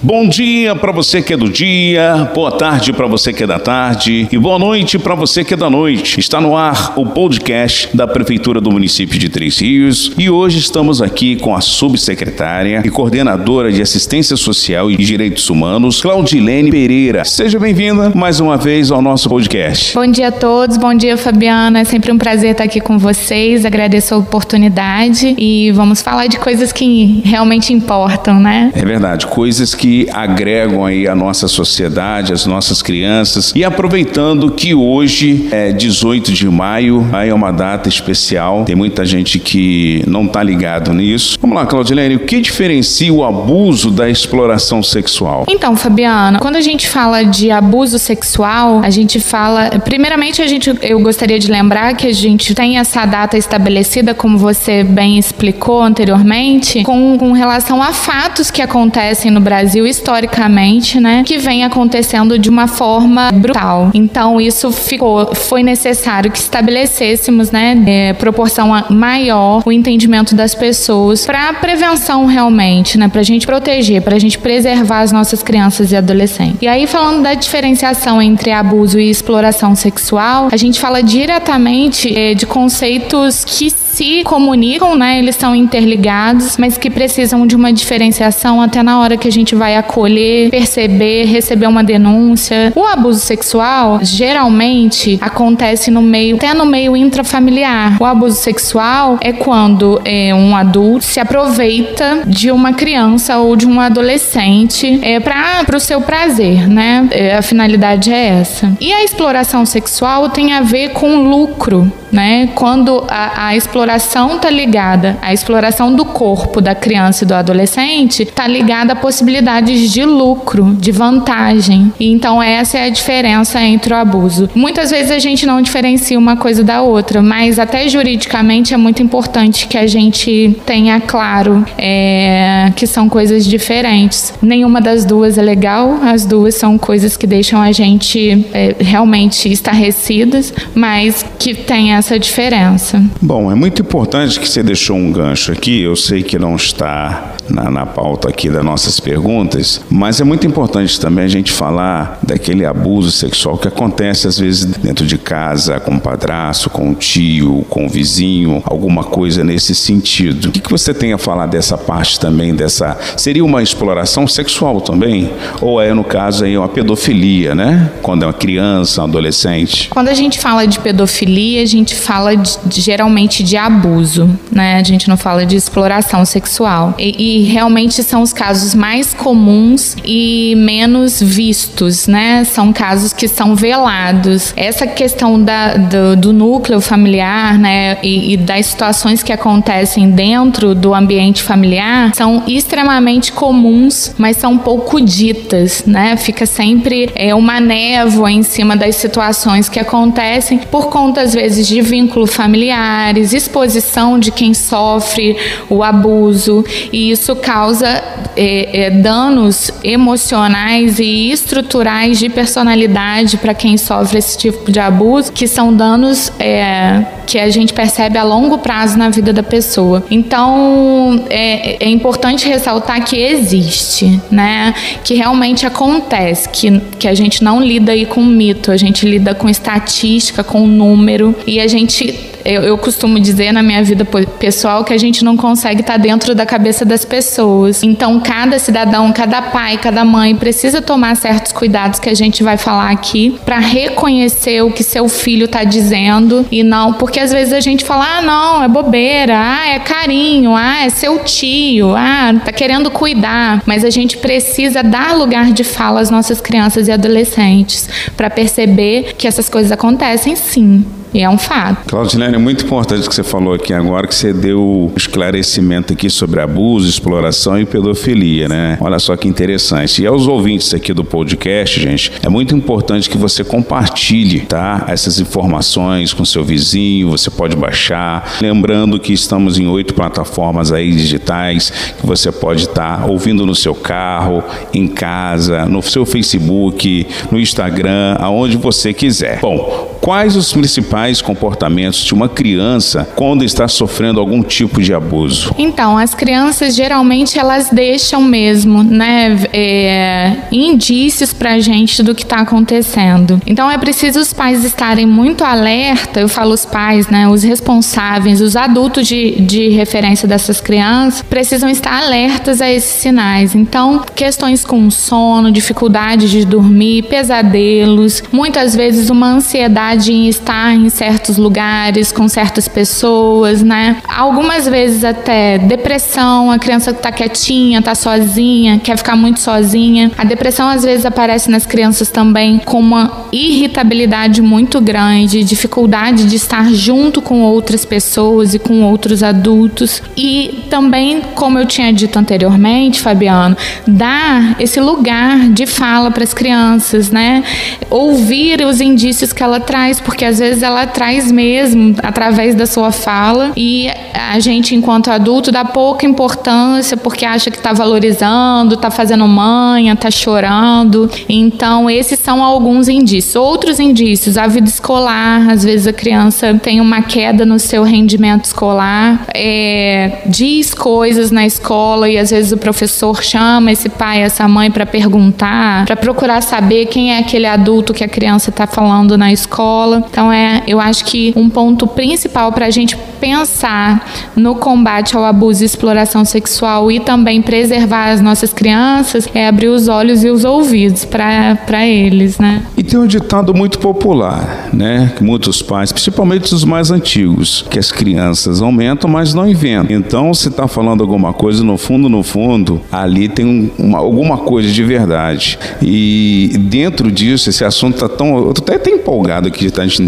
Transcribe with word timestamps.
Bom 0.00 0.28
dia 0.28 0.76
para 0.76 0.92
você 0.92 1.20
que 1.20 1.32
é 1.32 1.36
do 1.36 1.48
dia, 1.48 2.30
boa 2.32 2.52
tarde 2.52 2.92
para 2.92 3.08
você 3.08 3.32
que 3.32 3.42
é 3.42 3.46
da 3.48 3.58
tarde 3.58 4.28
e 4.30 4.38
boa 4.38 4.56
noite 4.56 4.96
para 4.96 5.16
você 5.16 5.42
que 5.42 5.54
é 5.54 5.56
da 5.56 5.68
noite. 5.68 6.20
Está 6.20 6.40
no 6.40 6.56
ar 6.56 6.92
o 6.96 7.04
podcast 7.04 7.88
da 7.92 8.06
Prefeitura 8.06 8.60
do 8.60 8.70
município 8.70 9.18
de 9.18 9.28
Três 9.28 9.58
Rios 9.58 10.12
e 10.16 10.30
hoje 10.30 10.60
estamos 10.60 11.02
aqui 11.02 11.34
com 11.34 11.52
a 11.52 11.60
subsecretária 11.60 12.80
e 12.84 12.90
coordenadora 12.90 13.72
de 13.72 13.82
Assistência 13.82 14.36
Social 14.36 14.88
e 14.88 14.96
Direitos 14.96 15.50
Humanos, 15.50 16.00
Claudilene 16.00 16.70
Pereira. 16.70 17.24
Seja 17.24 17.58
bem-vinda 17.58 18.12
mais 18.14 18.38
uma 18.38 18.56
vez 18.56 18.92
ao 18.92 19.02
nosso 19.02 19.28
podcast. 19.28 19.96
Bom 19.96 20.06
dia 20.06 20.28
a 20.28 20.32
todos, 20.32 20.76
bom 20.76 20.94
dia 20.94 21.16
Fabiana, 21.16 21.80
é 21.80 21.84
sempre 21.84 22.12
um 22.12 22.18
prazer 22.18 22.52
estar 22.52 22.62
aqui 22.62 22.80
com 22.80 22.98
vocês, 22.98 23.64
agradeço 23.64 24.14
a 24.14 24.18
oportunidade 24.18 25.34
e 25.36 25.72
vamos 25.72 26.00
falar 26.00 26.28
de 26.28 26.38
coisas 26.38 26.70
que 26.70 27.20
realmente 27.24 27.72
importam, 27.72 28.38
né? 28.38 28.70
É 28.76 28.84
verdade, 28.84 29.26
coisas 29.26 29.74
que 29.74 29.87
que 29.88 30.06
agregam 30.12 30.84
aí 30.84 31.08
a 31.08 31.14
nossa 31.14 31.48
sociedade, 31.48 32.34
as 32.34 32.44
nossas 32.44 32.82
crianças. 32.82 33.54
E 33.56 33.64
aproveitando 33.64 34.50
que 34.50 34.74
hoje 34.74 35.48
é 35.50 35.72
18 35.72 36.30
de 36.30 36.46
maio, 36.46 37.08
aí 37.10 37.30
é 37.30 37.34
uma 37.34 37.50
data 37.50 37.88
especial, 37.88 38.64
tem 38.66 38.76
muita 38.76 39.06
gente 39.06 39.38
que 39.38 40.04
não 40.06 40.26
está 40.26 40.42
ligado 40.42 40.92
nisso. 40.92 41.38
Vamos 41.40 41.56
lá, 41.56 41.64
Claudilene, 41.64 42.16
o 42.16 42.20
que 42.20 42.38
diferencia 42.38 43.10
o 43.10 43.24
abuso 43.24 43.90
da 43.90 44.10
exploração 44.10 44.82
sexual? 44.82 45.46
Então, 45.48 45.74
Fabiana, 45.74 46.38
quando 46.38 46.56
a 46.56 46.60
gente 46.60 46.86
fala 46.86 47.24
de 47.24 47.50
abuso 47.50 47.98
sexual, 47.98 48.82
a 48.84 48.90
gente 48.90 49.18
fala, 49.18 49.70
primeiramente 49.82 50.42
a 50.42 50.46
gente 50.46 50.70
eu 50.82 51.00
gostaria 51.00 51.38
de 51.38 51.50
lembrar 51.50 51.94
que 51.94 52.06
a 52.06 52.12
gente 52.12 52.54
tem 52.54 52.78
essa 52.78 53.06
data 53.06 53.38
estabelecida, 53.38 54.12
como 54.12 54.36
você 54.36 54.84
bem 54.84 55.18
explicou 55.18 55.80
anteriormente, 55.80 56.82
com, 56.82 57.16
com 57.16 57.32
relação 57.32 57.82
a 57.82 57.94
fatos 57.94 58.50
que 58.50 58.60
acontecem 58.60 59.30
no 59.30 59.40
Brasil 59.40 59.77
Brasil 59.78 59.86
historicamente, 59.86 60.98
né, 61.00 61.22
que 61.24 61.38
vem 61.38 61.64
acontecendo 61.64 62.38
de 62.38 62.48
uma 62.48 62.66
forma 62.66 63.30
brutal. 63.32 63.90
Então 63.94 64.40
isso 64.40 64.70
ficou, 64.72 65.34
foi 65.34 65.62
necessário 65.62 66.30
que 66.30 66.38
estabelecêssemos, 66.38 67.50
né, 67.50 67.76
é, 67.86 68.12
proporção 68.12 68.70
maior 68.90 69.62
o 69.64 69.72
entendimento 69.72 70.34
das 70.34 70.54
pessoas 70.54 71.26
para 71.26 71.52
prevenção 71.54 72.26
realmente, 72.26 72.98
né, 72.98 73.08
para 73.08 73.20
a 73.20 73.24
gente 73.24 73.46
proteger, 73.46 74.02
para 74.02 74.16
a 74.16 74.18
gente 74.18 74.38
preservar 74.38 75.00
as 75.00 75.12
nossas 75.12 75.42
crianças 75.42 75.92
e 75.92 75.96
adolescentes. 75.96 76.58
E 76.62 76.68
aí 76.68 76.86
falando 76.86 77.22
da 77.22 77.34
diferenciação 77.34 78.20
entre 78.20 78.50
abuso 78.50 78.98
e 78.98 79.10
exploração 79.10 79.74
sexual, 79.74 80.48
a 80.50 80.56
gente 80.56 80.80
fala 80.80 81.02
diretamente 81.02 82.16
é, 82.16 82.34
de 82.34 82.46
conceitos 82.46 83.44
que 83.44 83.70
se 83.98 84.22
comunicam, 84.22 84.94
né? 84.94 85.18
Eles 85.18 85.34
são 85.34 85.56
interligados, 85.56 86.56
mas 86.56 86.78
que 86.78 86.88
precisam 86.88 87.44
de 87.44 87.56
uma 87.56 87.72
diferenciação 87.72 88.62
até 88.62 88.80
na 88.80 89.00
hora 89.00 89.16
que 89.16 89.26
a 89.26 89.32
gente 89.32 89.56
vai 89.56 89.74
acolher, 89.74 90.50
perceber, 90.50 91.24
receber 91.24 91.66
uma 91.66 91.82
denúncia. 91.82 92.72
O 92.76 92.84
abuso 92.84 93.18
sexual 93.18 93.98
geralmente 94.00 95.18
acontece 95.20 95.90
no 95.90 96.00
meio, 96.00 96.36
até 96.36 96.54
no 96.54 96.64
meio 96.64 96.96
intrafamiliar. 96.96 98.00
O 98.00 98.04
abuso 98.04 98.36
sexual 98.36 99.18
é 99.20 99.32
quando 99.32 100.00
é, 100.04 100.32
um 100.32 100.54
adulto 100.54 101.04
se 101.04 101.18
aproveita 101.18 102.22
de 102.24 102.52
uma 102.52 102.72
criança 102.72 103.38
ou 103.38 103.56
de 103.56 103.66
um 103.66 103.80
adolescente 103.80 105.00
é, 105.02 105.18
para 105.18 105.76
o 105.76 105.80
seu 105.80 106.00
prazer, 106.00 106.68
né? 106.68 107.08
É, 107.10 107.34
a 107.34 107.42
finalidade 107.42 108.12
é 108.12 108.26
essa. 108.40 108.72
E 108.80 108.92
a 108.92 109.02
exploração 109.02 109.66
sexual 109.66 110.28
tem 110.28 110.52
a 110.52 110.60
ver 110.60 110.90
com 110.90 111.28
lucro, 111.28 111.92
né? 112.12 112.48
Quando 112.54 113.04
a, 113.08 113.48
a 113.48 113.56
exploração 113.56 114.36
está 114.36 114.50
ligada, 114.50 115.18
a 115.22 115.32
exploração 115.32 115.94
do 115.94 116.04
corpo 116.04 116.60
da 116.60 116.74
criança 116.74 117.24
e 117.24 117.26
do 117.26 117.34
adolescente 117.34 118.22
está 118.22 118.46
ligada 118.46 118.92
a 118.92 118.96
possibilidades 118.96 119.90
de 119.92 120.04
lucro, 120.04 120.76
de 120.78 120.90
vantagem. 120.92 121.92
E 121.98 122.10
então 122.10 122.42
essa 122.42 122.78
é 122.78 122.84
a 122.84 122.90
diferença 122.90 123.60
entre 123.62 123.92
o 123.92 123.96
abuso. 123.96 124.48
Muitas 124.54 124.90
vezes 124.90 125.10
a 125.10 125.18
gente 125.18 125.46
não 125.46 125.60
diferencia 125.60 126.18
uma 126.18 126.36
coisa 126.36 126.64
da 126.64 126.82
outra, 126.82 127.22
mas 127.22 127.58
até 127.58 127.88
juridicamente 127.88 128.74
é 128.74 128.76
muito 128.76 129.02
importante 129.02 129.66
que 129.66 129.76
a 129.76 129.86
gente 129.86 130.56
tenha 130.64 131.00
claro 131.00 131.64
é, 131.76 132.72
que 132.74 132.86
são 132.86 133.08
coisas 133.08 133.46
diferentes. 133.46 134.32
Nenhuma 134.40 134.80
das 134.80 135.04
duas 135.04 135.38
é 135.38 135.42
legal, 135.42 135.98
as 136.02 136.24
duas 136.24 136.54
são 136.54 136.78
coisas 136.78 137.16
que 137.16 137.26
deixam 137.26 137.60
a 137.60 137.72
gente 137.72 138.46
é, 138.52 138.74
realmente 138.78 139.50
estarrecidas, 139.50 140.52
mas 140.74 141.24
que 141.38 141.54
tem 141.54 141.94
essa 141.98 142.18
diferença. 142.18 143.02
Bom, 143.20 143.50
é 143.50 143.54
muito 143.54 143.82
importante 143.82 144.38
que 144.38 144.48
você 144.48 144.62
deixou 144.62 144.96
um 144.96 145.12
gancho 145.12 145.52
aqui, 145.52 145.82
eu 145.82 145.96
sei 145.96 146.22
que 146.22 146.38
não 146.38 146.56
está 146.56 147.34
na, 147.48 147.70
na 147.70 147.86
pauta 147.86 148.28
aqui 148.28 148.48
das 148.48 148.64
nossas 148.64 149.00
perguntas, 149.00 149.80
mas 149.90 150.20
é 150.20 150.24
muito 150.24 150.46
importante 150.46 151.00
também 151.00 151.24
a 151.24 151.28
gente 151.28 151.50
falar 151.50 152.18
daquele 152.22 152.64
abuso 152.64 153.10
sexual 153.10 153.56
que 153.58 153.68
acontece 153.68 154.26
às 154.26 154.38
vezes 154.38 154.64
dentro 154.64 155.06
de 155.06 155.18
casa, 155.18 155.80
com 155.80 155.96
o 155.96 156.00
padrasto, 156.00 156.70
com 156.70 156.90
o 156.90 156.94
tio, 156.94 157.64
com 157.68 157.86
o 157.86 157.88
vizinho, 157.88 158.62
alguma 158.64 159.04
coisa 159.04 159.42
nesse 159.42 159.74
sentido. 159.74 160.48
O 160.48 160.52
que, 160.52 160.60
que 160.60 160.70
você 160.70 160.94
tem 160.94 161.12
a 161.12 161.18
falar 161.18 161.46
dessa 161.46 161.76
parte 161.76 162.18
também, 162.20 162.54
dessa. 162.54 162.96
Seria 163.16 163.44
uma 163.44 163.62
exploração 163.62 164.26
sexual 164.26 164.80
também? 164.80 165.30
Ou 165.60 165.80
é, 165.80 165.92
no 165.92 166.04
caso, 166.04 166.44
aí, 166.44 166.56
uma 166.56 166.68
pedofilia, 166.68 167.54
né? 167.54 167.90
Quando 168.02 168.22
é 168.22 168.26
uma 168.26 168.32
criança, 168.32 169.00
um 169.00 169.04
adolescente? 169.04 169.88
Quando 169.88 170.08
a 170.08 170.14
gente 170.14 170.38
fala 170.38 170.66
de 170.66 170.78
pedofilia, 170.78 171.62
a 171.62 171.66
gente 171.66 171.87
fala 171.94 172.36
de, 172.36 172.58
geralmente 172.80 173.42
de 173.42 173.56
abuso, 173.56 174.28
né? 174.50 174.76
A 174.76 174.82
gente 174.82 175.08
não 175.08 175.16
fala 175.16 175.44
de 175.44 175.56
exploração 175.56 176.24
sexual. 176.24 176.94
E, 176.98 177.42
e, 177.42 177.42
realmente 177.44 178.02
são 178.02 178.22
os 178.22 178.32
casos 178.32 178.74
mais 178.74 179.14
comuns 179.14 179.96
e 180.04 180.54
menos 180.56 181.20
vistos, 181.20 182.06
né? 182.06 182.44
São 182.44 182.72
casos 182.72 183.12
que 183.12 183.28
são 183.28 183.54
velados. 183.54 184.52
Essa 184.56 184.86
questão 184.86 185.42
da, 185.42 185.74
do, 185.76 186.16
do 186.16 186.32
núcleo 186.32 186.80
familiar, 186.80 187.58
né? 187.58 187.98
E, 188.02 188.34
e, 188.34 188.36
das 188.36 188.66
situações 188.66 189.22
que 189.22 189.32
acontecem 189.32 190.10
dentro 190.10 190.74
do 190.74 190.94
ambiente 190.94 191.42
familiar 191.42 192.12
são 192.14 192.42
extremamente 192.46 193.32
comuns, 193.32 194.14
mas 194.18 194.36
são 194.36 194.56
pouco 194.58 195.00
ditas, 195.00 195.84
né? 195.86 196.16
Fica 196.16 196.46
sempre 196.46 197.10
é, 197.14 197.34
uma 197.34 197.60
névoa 197.60 198.30
em 198.30 198.42
cima 198.42 198.76
das 198.76 198.96
situações 198.96 199.68
que 199.68 199.78
acontecem 199.78 200.58
por 200.58 200.88
conta, 200.88 201.22
às 201.22 201.34
vezes, 201.34 201.66
de 201.66 201.77
vínculos 201.82 202.34
familiares, 202.34 203.32
exposição 203.32 204.18
de 204.18 204.30
quem 204.30 204.54
sofre 204.54 205.36
o 205.68 205.82
abuso, 205.82 206.64
e 206.92 207.10
isso 207.10 207.34
causa 207.36 208.02
é, 208.36 208.86
é, 208.86 208.90
danos 208.90 209.70
emocionais 209.82 210.98
e 210.98 211.30
estruturais 211.30 212.18
de 212.18 212.28
personalidade 212.28 213.36
para 213.36 213.54
quem 213.54 213.76
sofre 213.76 214.18
esse 214.18 214.38
tipo 214.38 214.70
de 214.70 214.80
abuso, 214.80 215.32
que 215.32 215.46
são 215.46 215.74
danos 215.74 216.32
é, 216.38 217.04
que 217.28 217.38
a 217.38 217.50
gente 217.50 217.74
percebe 217.74 218.16
a 218.16 218.24
longo 218.24 218.56
prazo 218.56 218.96
na 218.96 219.10
vida 219.10 219.34
da 219.34 219.42
pessoa. 219.42 220.02
Então 220.10 221.22
é, 221.28 221.84
é 221.84 221.88
importante 221.88 222.48
ressaltar 222.48 223.04
que 223.04 223.16
existe, 223.16 224.18
né? 224.30 224.72
Que 225.04 225.14
realmente 225.14 225.66
acontece, 225.66 226.48
que, 226.48 226.80
que 226.98 227.06
a 227.06 227.14
gente 227.14 227.44
não 227.44 227.60
lida 227.60 227.92
aí 227.92 228.06
com 228.06 228.24
mito, 228.24 228.72
a 228.72 228.78
gente 228.78 229.06
lida 229.06 229.34
com 229.34 229.46
estatística, 229.46 230.42
com 230.42 230.66
número, 230.66 231.34
e 231.46 231.60
a 231.60 231.66
gente 231.68 232.38
eu, 232.48 232.62
eu 232.62 232.78
costumo 232.78 233.20
dizer 233.20 233.52
na 233.52 233.62
minha 233.62 233.82
vida 233.84 234.06
pessoal 234.38 234.82
que 234.82 234.94
a 234.94 234.98
gente 234.98 235.22
não 235.22 235.36
consegue 235.36 235.82
estar 235.82 235.98
dentro 235.98 236.34
da 236.34 236.46
cabeça 236.46 236.82
das 236.82 237.04
pessoas. 237.04 237.82
Então, 237.82 238.20
cada 238.20 238.58
cidadão, 238.58 239.12
cada 239.12 239.42
pai, 239.42 239.76
cada 239.76 240.02
mãe 240.02 240.34
precisa 240.34 240.80
tomar 240.80 241.14
certos 241.16 241.52
cuidados 241.52 242.00
que 242.00 242.08
a 242.08 242.14
gente 242.14 242.42
vai 242.42 242.56
falar 242.56 242.90
aqui 242.90 243.38
para 243.44 243.58
reconhecer 243.58 244.62
o 244.62 244.70
que 244.70 244.82
seu 244.82 245.08
filho 245.10 245.44
está 245.44 245.62
dizendo 245.62 246.46
e 246.50 246.62
não, 246.62 246.94
porque 246.94 247.20
às 247.20 247.32
vezes 247.32 247.52
a 247.52 247.60
gente 247.60 247.84
fala, 247.84 248.18
ah, 248.18 248.22
não, 248.22 248.62
é 248.62 248.68
bobeira, 248.68 249.34
ah, 249.36 249.68
é 249.68 249.78
carinho, 249.78 250.54
ah, 250.56 250.84
é 250.84 250.88
seu 250.88 251.18
tio, 251.24 251.94
ah, 251.94 252.32
tá 252.44 252.52
querendo 252.52 252.90
cuidar, 252.90 253.62
mas 253.66 253.84
a 253.84 253.90
gente 253.90 254.16
precisa 254.16 254.82
dar 254.82 255.14
lugar 255.14 255.52
de 255.52 255.64
fala 255.64 256.00
às 256.00 256.08
nossas 256.08 256.40
crianças 256.40 256.88
e 256.88 256.92
adolescentes 256.92 257.88
para 258.16 258.30
perceber 258.30 259.14
que 259.18 259.26
essas 259.26 259.50
coisas 259.50 259.70
acontecem 259.70 260.34
sim. 260.34 260.84
E 261.12 261.20
é 261.22 261.28
um 261.28 261.38
fato. 261.38 261.86
Claudilene, 261.86 262.34
é 262.34 262.38
muito 262.38 262.64
importante 262.64 263.06
o 263.06 263.08
que 263.08 263.14
você 263.14 263.22
falou 263.22 263.54
aqui 263.54 263.72
agora, 263.72 264.06
que 264.06 264.14
você 264.14 264.32
deu 264.32 264.92
esclarecimento 264.96 265.92
aqui 265.92 266.10
sobre 266.10 266.40
abuso, 266.40 266.88
exploração 266.88 267.58
e 267.58 267.64
pedofilia, 267.64 268.48
né? 268.48 268.78
Olha 268.80 268.98
só 268.98 269.16
que 269.16 269.26
interessante. 269.26 270.02
E 270.02 270.06
aos 270.06 270.26
ouvintes 270.26 270.74
aqui 270.74 270.92
do 270.92 271.04
podcast, 271.04 271.80
gente, 271.80 272.12
é 272.22 272.28
muito 272.28 272.54
importante 272.54 273.08
que 273.08 273.16
você 273.16 273.42
compartilhe, 273.42 274.40
tá? 274.40 274.84
Essas 274.88 275.18
informações 275.18 276.12
com 276.12 276.24
seu 276.24 276.44
vizinho, 276.44 277.10
você 277.10 277.30
pode 277.30 277.56
baixar. 277.56 278.36
Lembrando 278.40 278.98
que 279.00 279.12
estamos 279.12 279.58
em 279.58 279.66
oito 279.66 279.94
plataformas 279.94 280.72
aí 280.72 280.92
digitais 280.92 281.70
que 281.98 282.06
você 282.06 282.30
pode 282.30 282.62
estar 282.62 283.00
tá 283.00 283.06
ouvindo 283.06 283.46
no 283.46 283.54
seu 283.54 283.74
carro, 283.74 284.42
em 284.74 284.86
casa, 284.86 285.64
no 285.66 285.82
seu 285.82 286.04
Facebook, 286.04 287.06
no 287.30 287.38
Instagram, 287.38 288.16
aonde 288.18 288.56
você 288.56 288.92
quiser. 288.92 289.40
Bom, 289.40 289.96
quais 290.00 290.36
os 290.36 290.52
principais 290.52 290.97
principais 290.98 291.22
comportamentos 291.22 292.00
de 292.00 292.12
uma 292.12 292.28
criança 292.28 293.08
quando 293.14 293.44
está 293.44 293.68
sofrendo 293.68 294.18
algum 294.18 294.42
tipo 294.42 294.82
de 294.82 294.92
abuso? 294.92 295.54
Então, 295.56 295.96
as 295.96 296.14
crianças 296.14 296.74
geralmente 296.74 297.38
elas 297.38 297.68
deixam 297.70 298.20
mesmo, 298.20 298.82
né, 298.82 299.38
é, 299.52 300.36
indícios 300.50 301.32
para 301.32 301.52
a 301.52 301.60
gente 301.60 302.02
do 302.02 302.14
que 302.14 302.24
está 302.24 302.38
acontecendo. 302.38 303.40
Então, 303.46 303.70
é 303.70 303.78
preciso 303.78 304.18
os 304.18 304.32
pais 304.32 304.64
estarem 304.64 305.06
muito 305.06 305.44
alerta. 305.44 306.20
Eu 306.20 306.28
falo 306.28 306.52
os 306.52 306.64
pais, 306.64 307.06
né, 307.08 307.28
os 307.28 307.42
responsáveis, 307.42 308.40
os 308.40 308.56
adultos 308.56 309.06
de, 309.06 309.40
de 309.40 309.68
referência 309.68 310.26
dessas 310.26 310.60
crianças 310.60 311.22
precisam 311.22 311.68
estar 311.68 312.02
alertas 312.02 312.60
a 312.60 312.70
esses 312.70 313.00
sinais. 313.00 313.54
Então, 313.54 314.02
questões 314.14 314.64
com 314.64 314.90
sono, 314.90 315.52
dificuldade 315.52 316.28
de 316.28 316.44
dormir, 316.44 317.02
pesadelos, 317.04 318.22
muitas 318.32 318.74
vezes 318.74 319.10
uma 319.10 319.28
ansiedade 319.28 320.12
em 320.12 320.28
estar 320.28 320.74
em 320.74 320.87
certos 320.88 321.36
lugares 321.36 322.12
com 322.12 322.28
certas 322.28 322.68
pessoas, 322.68 323.62
né? 323.62 323.96
Algumas 324.08 324.66
vezes 324.66 325.04
até 325.04 325.58
depressão, 325.58 326.50
a 326.50 326.58
criança 326.58 326.90
está 326.90 327.10
quietinha, 327.10 327.78
está 327.78 327.94
sozinha, 327.94 328.78
quer 328.78 328.96
ficar 328.96 329.16
muito 329.16 329.40
sozinha. 329.40 330.10
A 330.16 330.24
depressão 330.24 330.68
às 330.68 330.82
vezes 330.82 331.04
aparece 331.06 331.50
nas 331.50 331.66
crianças 331.66 332.10
também 332.10 332.58
com 332.58 332.78
uma 332.78 333.26
irritabilidade 333.32 334.42
muito 334.42 334.80
grande, 334.80 335.44
dificuldade 335.44 336.24
de 336.24 336.36
estar 336.36 336.72
junto 336.72 337.20
com 337.20 337.42
outras 337.42 337.84
pessoas 337.84 338.54
e 338.54 338.58
com 338.58 338.82
outros 338.82 339.22
adultos. 339.22 340.02
E 340.16 340.64
também, 340.70 341.22
como 341.34 341.58
eu 341.58 341.66
tinha 341.66 341.92
dito 341.92 342.18
anteriormente, 342.18 343.00
Fabiano, 343.00 343.56
dar 343.86 344.56
esse 344.60 344.80
lugar 344.80 345.48
de 345.50 345.66
fala 345.66 346.10
para 346.10 346.24
as 346.24 346.34
crianças, 346.34 347.10
né? 347.10 347.42
Ouvir 347.90 348.64
os 348.64 348.80
indícios 348.80 349.32
que 349.32 349.42
ela 349.42 349.60
traz, 349.60 350.00
porque 350.00 350.24
às 350.24 350.38
vezes 350.38 350.62
ela 350.62 350.77
traz 350.86 351.30
mesmo 351.30 351.94
através 352.02 352.54
da 352.54 352.66
sua 352.66 352.90
fala 352.90 353.52
e 353.56 353.88
a 354.14 354.38
gente, 354.40 354.74
enquanto 354.74 355.10
adulto, 355.10 355.50
dá 355.50 355.64
pouca 355.64 356.04
importância 356.06 356.96
porque 356.96 357.24
acha 357.24 357.50
que 357.50 357.56
está 357.56 357.72
valorizando, 357.72 358.74
está 358.74 358.90
fazendo 358.90 359.26
manha, 359.26 359.94
está 359.94 360.10
chorando. 360.10 361.10
Então, 361.28 361.88
esses 361.88 362.18
são 362.18 362.42
alguns 362.42 362.88
indícios. 362.88 363.36
Outros 363.36 363.80
indícios, 363.80 364.36
a 364.36 364.46
vida 364.46 364.68
escolar, 364.68 365.48
às 365.50 365.64
vezes 365.64 365.86
a 365.86 365.92
criança 365.92 366.58
tem 366.62 366.80
uma 366.80 367.02
queda 367.02 367.46
no 367.46 367.58
seu 367.58 367.82
rendimento 367.82 368.44
escolar, 368.44 369.26
é, 369.34 370.22
diz 370.26 370.74
coisas 370.74 371.30
na 371.30 371.46
escola 371.46 372.08
e 372.08 372.18
às 372.18 372.30
vezes 372.30 372.52
o 372.52 372.56
professor 372.56 373.22
chama 373.22 373.72
esse 373.72 373.88
pai, 373.88 374.20
essa 374.20 374.46
mãe 374.46 374.70
para 374.70 374.84
perguntar, 374.86 375.86
para 375.86 375.96
procurar 375.96 376.42
saber 376.42 376.86
quem 376.86 377.14
é 377.14 377.18
aquele 377.18 377.46
adulto 377.46 377.94
que 377.94 378.04
a 378.04 378.08
criança 378.08 378.50
está 378.50 378.66
falando 378.66 379.16
na 379.16 379.32
escola. 379.32 380.04
Então, 380.10 380.32
é, 380.32 380.62
eu 380.68 380.78
acho 380.78 381.06
que 381.06 381.32
um 381.34 381.48
ponto 381.48 381.86
principal 381.86 382.52
para 382.52 382.66
a 382.66 382.70
gente 382.70 382.96
pensar 383.18 384.06
no 384.36 384.54
combate 384.54 385.16
ao 385.16 385.24
abuso 385.24 385.62
e 385.62 385.66
exploração 385.66 386.24
sexual 386.24 386.92
e 386.92 387.00
também 387.00 387.40
preservar 387.40 388.10
as 388.10 388.20
nossas 388.20 388.52
crianças 388.52 389.26
é 389.34 389.48
abrir 389.48 389.68
os 389.68 389.88
olhos 389.88 390.22
e 390.22 390.28
os 390.28 390.44
ouvidos 390.44 391.04
para 391.04 391.86
eles, 391.86 392.38
né? 392.38 392.62
E 392.76 392.82
tem 392.82 392.98
um 392.98 393.06
ditado 393.06 393.54
muito 393.54 393.78
popular, 393.78 394.68
né? 394.72 395.12
Que 395.16 395.24
muitos 395.24 395.62
pais, 395.62 395.90
principalmente 395.90 396.54
os 396.54 396.64
mais 396.64 396.90
antigos, 396.90 397.64
que 397.70 397.78
as 397.78 397.90
crianças 397.90 398.60
aumentam, 398.60 399.10
mas 399.10 399.34
não 399.34 399.48
inventam. 399.48 399.96
Então, 399.96 400.32
se 400.34 400.48
está 400.48 400.68
falando 400.68 401.00
alguma 401.00 401.32
coisa, 401.32 401.64
no 401.64 401.78
fundo, 401.78 402.08
no 402.08 402.22
fundo, 402.22 402.80
ali 402.92 403.28
tem 403.28 403.72
uma, 403.78 403.98
alguma 403.98 404.36
coisa 404.36 404.70
de 404.70 404.84
verdade. 404.84 405.58
E 405.80 406.52
dentro 406.60 407.10
disso, 407.10 407.48
esse 407.48 407.64
assunto 407.64 407.94
está 407.94 408.08
tão. 408.08 408.36
Eu 408.36 408.52
estou 408.52 408.74
até 408.74 408.90
empolgado 408.90 409.48
aqui 409.48 409.60
de 409.60 409.66
estar 409.66 409.88
te 409.88 410.02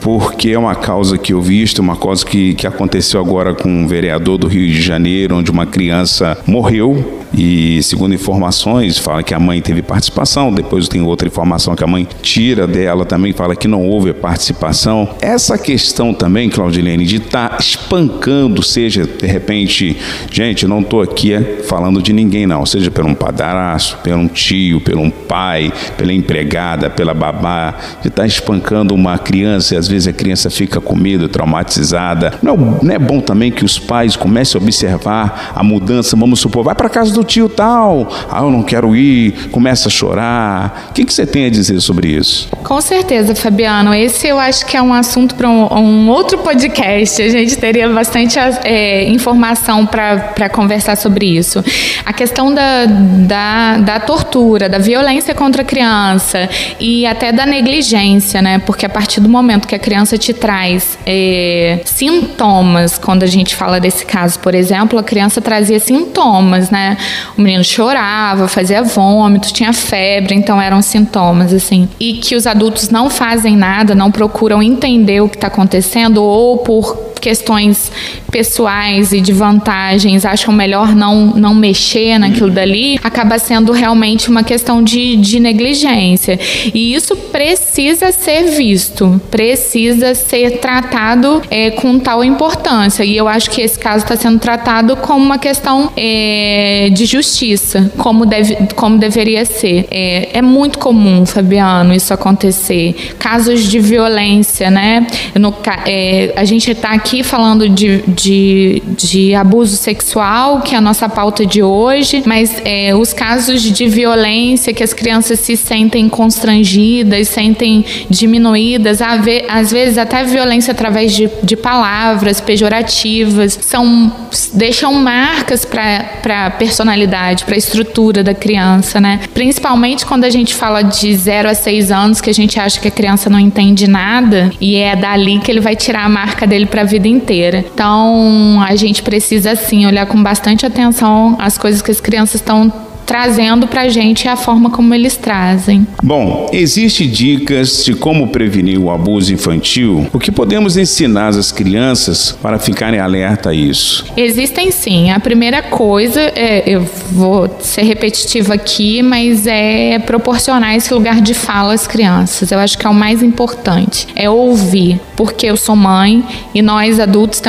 porque 0.00 0.50
é 0.50 0.58
uma 0.58 0.74
causa 0.74 1.16
que 1.16 1.32
eu 1.32 1.40
visto, 1.40 1.78
uma 1.78 1.96
causa 1.96 2.26
que, 2.26 2.54
que 2.54 2.66
aconteceu 2.66 3.20
agora 3.20 3.54
com 3.54 3.68
um 3.68 3.86
vereador 3.86 4.36
do 4.36 4.48
Rio 4.48 4.66
de 4.66 4.82
Janeiro, 4.82 5.36
onde 5.36 5.48
uma 5.48 5.64
criança 5.64 6.36
morreu 6.44 7.22
e 7.36 7.82
segundo 7.82 8.14
informações, 8.14 8.98
fala 8.98 9.22
que 9.22 9.34
a 9.34 9.40
mãe 9.40 9.60
teve 9.60 9.82
participação, 9.82 10.52
depois 10.52 10.88
tem 10.88 11.02
outra 11.02 11.26
informação 11.26 11.74
que 11.74 11.82
a 11.82 11.86
mãe 11.86 12.06
tira 12.22 12.66
dela 12.66 13.04
também, 13.04 13.32
fala 13.32 13.56
que 13.56 13.66
não 13.66 13.82
houve 13.82 14.12
participação. 14.12 15.08
Essa 15.20 15.58
questão 15.58 16.14
também, 16.14 16.48
Claudilene, 16.48 17.04
de 17.04 17.16
estar 17.16 17.50
tá 17.50 17.56
espancando, 17.58 18.62
seja 18.62 19.04
de 19.04 19.26
repente, 19.26 19.96
gente, 20.30 20.66
não 20.66 20.80
estou 20.80 21.02
aqui 21.02 21.32
falando 21.68 22.00
de 22.00 22.12
ninguém 22.12 22.46
não, 22.46 22.64
seja 22.64 22.90
por 22.90 23.04
um 23.04 23.14
padrasto, 23.14 23.98
por 23.98 24.12
um 24.12 24.28
tio, 24.28 24.80
por 24.80 24.96
um 24.96 25.10
pai, 25.10 25.72
pela 25.96 26.12
empregada, 26.12 26.88
pela 26.88 27.14
babá, 27.14 27.74
de 28.00 28.08
estar 28.08 28.22
tá 28.22 28.26
espancando 28.26 28.94
uma 28.94 29.18
criança 29.18 29.43
e 29.44 29.76
às 29.76 29.88
vezes 29.88 30.08
a 30.08 30.12
criança 30.12 30.50
fica 30.50 30.80
com 30.80 30.96
medo, 30.96 31.28
traumatizada. 31.28 32.34
Não, 32.42 32.56
não 32.56 32.94
é 32.94 32.98
bom 32.98 33.20
também 33.20 33.50
que 33.50 33.64
os 33.64 33.78
pais 33.78 34.16
comecem 34.16 34.60
a 34.60 34.62
observar 34.62 35.52
a 35.54 35.62
mudança, 35.62 36.16
vamos 36.16 36.40
supor, 36.40 36.64
vai 36.64 36.74
para 36.74 36.88
casa 36.88 37.12
do 37.12 37.24
tio 37.24 37.48
tal, 37.48 38.08
ah, 38.30 38.40
eu 38.40 38.50
não 38.50 38.62
quero 38.62 38.94
ir, 38.94 39.48
começa 39.50 39.88
a 39.88 39.90
chorar. 39.90 40.88
O 40.90 40.92
que, 40.92 41.04
que 41.04 41.12
você 41.12 41.26
tem 41.26 41.46
a 41.46 41.50
dizer 41.50 41.80
sobre 41.80 42.08
isso? 42.08 42.48
Com 42.62 42.80
certeza, 42.80 43.34
Fabiano. 43.34 43.94
Esse 43.94 44.26
eu 44.26 44.38
acho 44.38 44.66
que 44.66 44.76
é 44.76 44.82
um 44.82 44.92
assunto 44.92 45.34
para 45.34 45.48
um, 45.48 45.72
um, 45.72 46.08
outro 46.08 46.38
podcast. 46.38 47.20
A 47.22 47.28
gente 47.28 47.56
teria 47.56 47.88
bastante 47.88 48.38
é, 48.64 49.04
informação 49.08 49.86
para 49.86 50.48
conversar 50.48 50.96
sobre 50.96 51.26
isso. 51.26 51.62
A 52.04 52.12
questão 52.12 52.52
da, 52.52 52.86
da, 52.86 53.76
da 53.78 54.00
tortura, 54.00 54.68
da 54.68 54.78
violência 54.78 55.34
contra 55.34 55.62
a 55.62 55.64
criança 55.64 56.48
e 56.80 57.06
até 57.06 57.32
da 57.32 57.46
negligência, 57.46 58.40
né? 58.40 58.58
Porque 58.58 58.86
a 58.86 58.88
partir 58.88 59.20
do 59.24 59.30
momento 59.30 59.66
que 59.66 59.74
a 59.74 59.78
criança 59.78 60.18
te 60.18 60.34
traz 60.34 60.98
é, 61.06 61.80
sintomas, 61.86 62.98
quando 62.98 63.22
a 63.22 63.26
gente 63.26 63.56
fala 63.56 63.80
desse 63.80 64.04
caso, 64.04 64.38
por 64.38 64.54
exemplo, 64.54 64.98
a 64.98 65.02
criança 65.02 65.40
trazia 65.40 65.80
sintomas, 65.80 66.70
né? 66.70 66.98
O 67.36 67.40
menino 67.40 67.64
chorava, 67.64 68.46
fazia 68.46 68.82
vômito, 68.82 69.52
tinha 69.52 69.72
febre, 69.72 70.34
então 70.34 70.60
eram 70.60 70.82
sintomas 70.82 71.54
assim. 71.54 71.88
E 71.98 72.14
que 72.14 72.36
os 72.36 72.46
adultos 72.46 72.90
não 72.90 73.08
fazem 73.08 73.56
nada, 73.56 73.94
não 73.94 74.12
procuram 74.12 74.62
entender 74.62 75.22
o 75.22 75.28
que 75.28 75.36
está 75.36 75.46
acontecendo 75.46 76.22
ou 76.22 76.58
por 76.58 77.14
questões 77.24 77.90
pessoais 78.30 79.14
e 79.14 79.20
de 79.22 79.32
vantagens 79.32 80.26
acham 80.26 80.52
melhor 80.52 80.94
não, 80.94 81.28
não 81.28 81.54
mexer 81.54 82.18
naquilo 82.18 82.50
dali, 82.50 83.00
acaba 83.02 83.38
sendo 83.38 83.72
realmente 83.72 84.28
uma 84.28 84.44
questão 84.44 84.82
de, 84.82 85.16
de 85.16 85.40
negligência. 85.40 86.38
E 86.74 86.94
isso 86.94 87.16
precisa 87.16 88.12
ser 88.12 88.50
visto, 88.50 89.13
precisa 89.18 90.14
ser 90.14 90.58
tratado 90.58 91.42
é, 91.50 91.70
com 91.70 91.98
tal 91.98 92.24
importância. 92.24 93.04
E 93.04 93.16
eu 93.16 93.28
acho 93.28 93.50
que 93.50 93.60
esse 93.60 93.78
caso 93.78 94.04
está 94.04 94.16
sendo 94.16 94.38
tratado 94.38 94.96
como 94.96 95.24
uma 95.24 95.38
questão 95.38 95.90
é, 95.96 96.88
de 96.92 97.04
justiça, 97.04 97.92
como, 97.98 98.26
deve, 98.26 98.56
como 98.74 98.98
deveria 98.98 99.44
ser. 99.44 99.86
É, 99.90 100.38
é 100.38 100.42
muito 100.42 100.78
comum, 100.78 101.24
Fabiano, 101.26 101.94
isso 101.94 102.12
acontecer. 102.12 103.14
Casos 103.18 103.64
de 103.64 103.78
violência, 103.78 104.70
né? 104.70 105.06
No, 105.34 105.54
é, 105.86 106.32
a 106.36 106.44
gente 106.44 106.70
está 106.70 106.90
aqui 106.90 107.22
falando 107.22 107.68
de, 107.68 108.02
de, 108.06 108.82
de, 108.96 109.34
abuso 109.34 109.76
sexual, 109.76 110.60
que 110.60 110.74
é 110.74 110.78
a 110.78 110.80
nossa 110.80 111.08
pauta 111.08 111.44
de 111.44 111.62
hoje, 111.62 112.22
mas 112.26 112.60
é, 112.64 112.94
os 112.94 113.12
casos 113.12 113.62
de 113.62 113.86
violência 113.86 114.72
que 114.72 114.82
as 114.82 114.92
crianças 114.92 115.40
se 115.40 115.56
sentem 115.56 116.08
constrangidas, 116.08 117.28
sentem 117.28 117.84
diminuídas, 118.08 119.00
às 119.48 119.70
vezes 119.70 119.98
até 119.98 120.24
violência 120.24 120.72
através 120.72 121.12
de, 121.12 121.28
de 121.42 121.56
palavras 121.56 122.40
pejorativas, 122.40 123.58
são, 123.60 124.12
deixam 124.52 124.92
marcas 124.94 125.64
para 125.64 126.46
a 126.46 126.50
personalidade, 126.50 127.44
para 127.44 127.54
a 127.54 127.58
estrutura 127.58 128.22
da 128.22 128.34
criança, 128.34 129.00
né? 129.00 129.20
Principalmente 129.32 130.06
quando 130.06 130.24
a 130.24 130.30
gente 130.30 130.54
fala 130.54 130.82
de 130.82 131.14
0 131.14 131.48
a 131.48 131.54
6 131.54 131.90
anos, 131.90 132.20
que 132.20 132.30
a 132.30 132.34
gente 132.34 132.58
acha 132.58 132.80
que 132.80 132.88
a 132.88 132.90
criança 132.90 133.28
não 133.28 133.38
entende 133.38 133.86
nada, 133.86 134.50
e 134.60 134.76
é 134.76 134.96
dali 134.96 135.38
que 135.38 135.50
ele 135.50 135.60
vai 135.60 135.76
tirar 135.76 136.04
a 136.04 136.08
marca 136.08 136.46
dele 136.46 136.66
para 136.66 136.82
a 136.82 136.84
vida 136.84 137.08
inteira. 137.08 137.64
Então, 137.72 138.62
a 138.66 138.74
gente 138.76 139.02
precisa, 139.02 139.54
sim, 139.56 139.86
olhar 139.86 140.06
com 140.06 140.22
bastante 140.22 140.66
atenção 140.66 141.36
as 141.38 141.58
coisas 141.58 141.82
que 141.82 141.90
as 141.90 142.00
crianças 142.00 142.36
estão 142.36 142.72
trazendo 143.04 143.66
para 143.66 143.82
a 143.82 143.88
gente 143.88 144.28
a 144.28 144.36
forma 144.36 144.70
como 144.70 144.94
eles 144.94 145.16
trazem. 145.16 145.86
Bom, 146.02 146.48
existem 146.52 147.08
dicas 147.08 147.84
de 147.84 147.94
como 147.94 148.28
prevenir 148.28 148.78
o 148.80 148.90
abuso 148.90 149.32
infantil? 149.32 150.06
O 150.12 150.18
que 150.18 150.32
podemos 150.32 150.76
ensinar 150.76 151.28
as 151.28 151.52
crianças 151.52 152.36
para 152.42 152.58
ficarem 152.58 153.00
alerta 153.00 153.50
a 153.50 153.54
isso? 153.54 154.04
Existem 154.16 154.70
sim. 154.70 155.10
A 155.10 155.20
primeira 155.20 155.62
coisa, 155.62 156.20
é, 156.20 156.62
eu 156.66 156.86
vou 157.10 157.48
ser 157.60 157.82
repetitiva 157.82 158.54
aqui, 158.54 159.02
mas 159.02 159.46
é 159.46 159.98
proporcionar 159.98 160.74
esse 160.74 160.92
lugar 160.92 161.20
de 161.20 161.34
fala 161.34 161.74
às 161.74 161.86
crianças. 161.86 162.50
Eu 162.50 162.58
acho 162.58 162.78
que 162.78 162.86
é 162.86 162.90
o 162.90 162.94
mais 162.94 163.22
importante. 163.22 164.06
É 164.14 164.28
ouvir, 164.28 165.00
porque 165.16 165.46
eu 165.46 165.56
sou 165.56 165.76
mãe 165.76 166.24
e 166.54 166.62
nós 166.62 166.98
adultos 166.98 167.40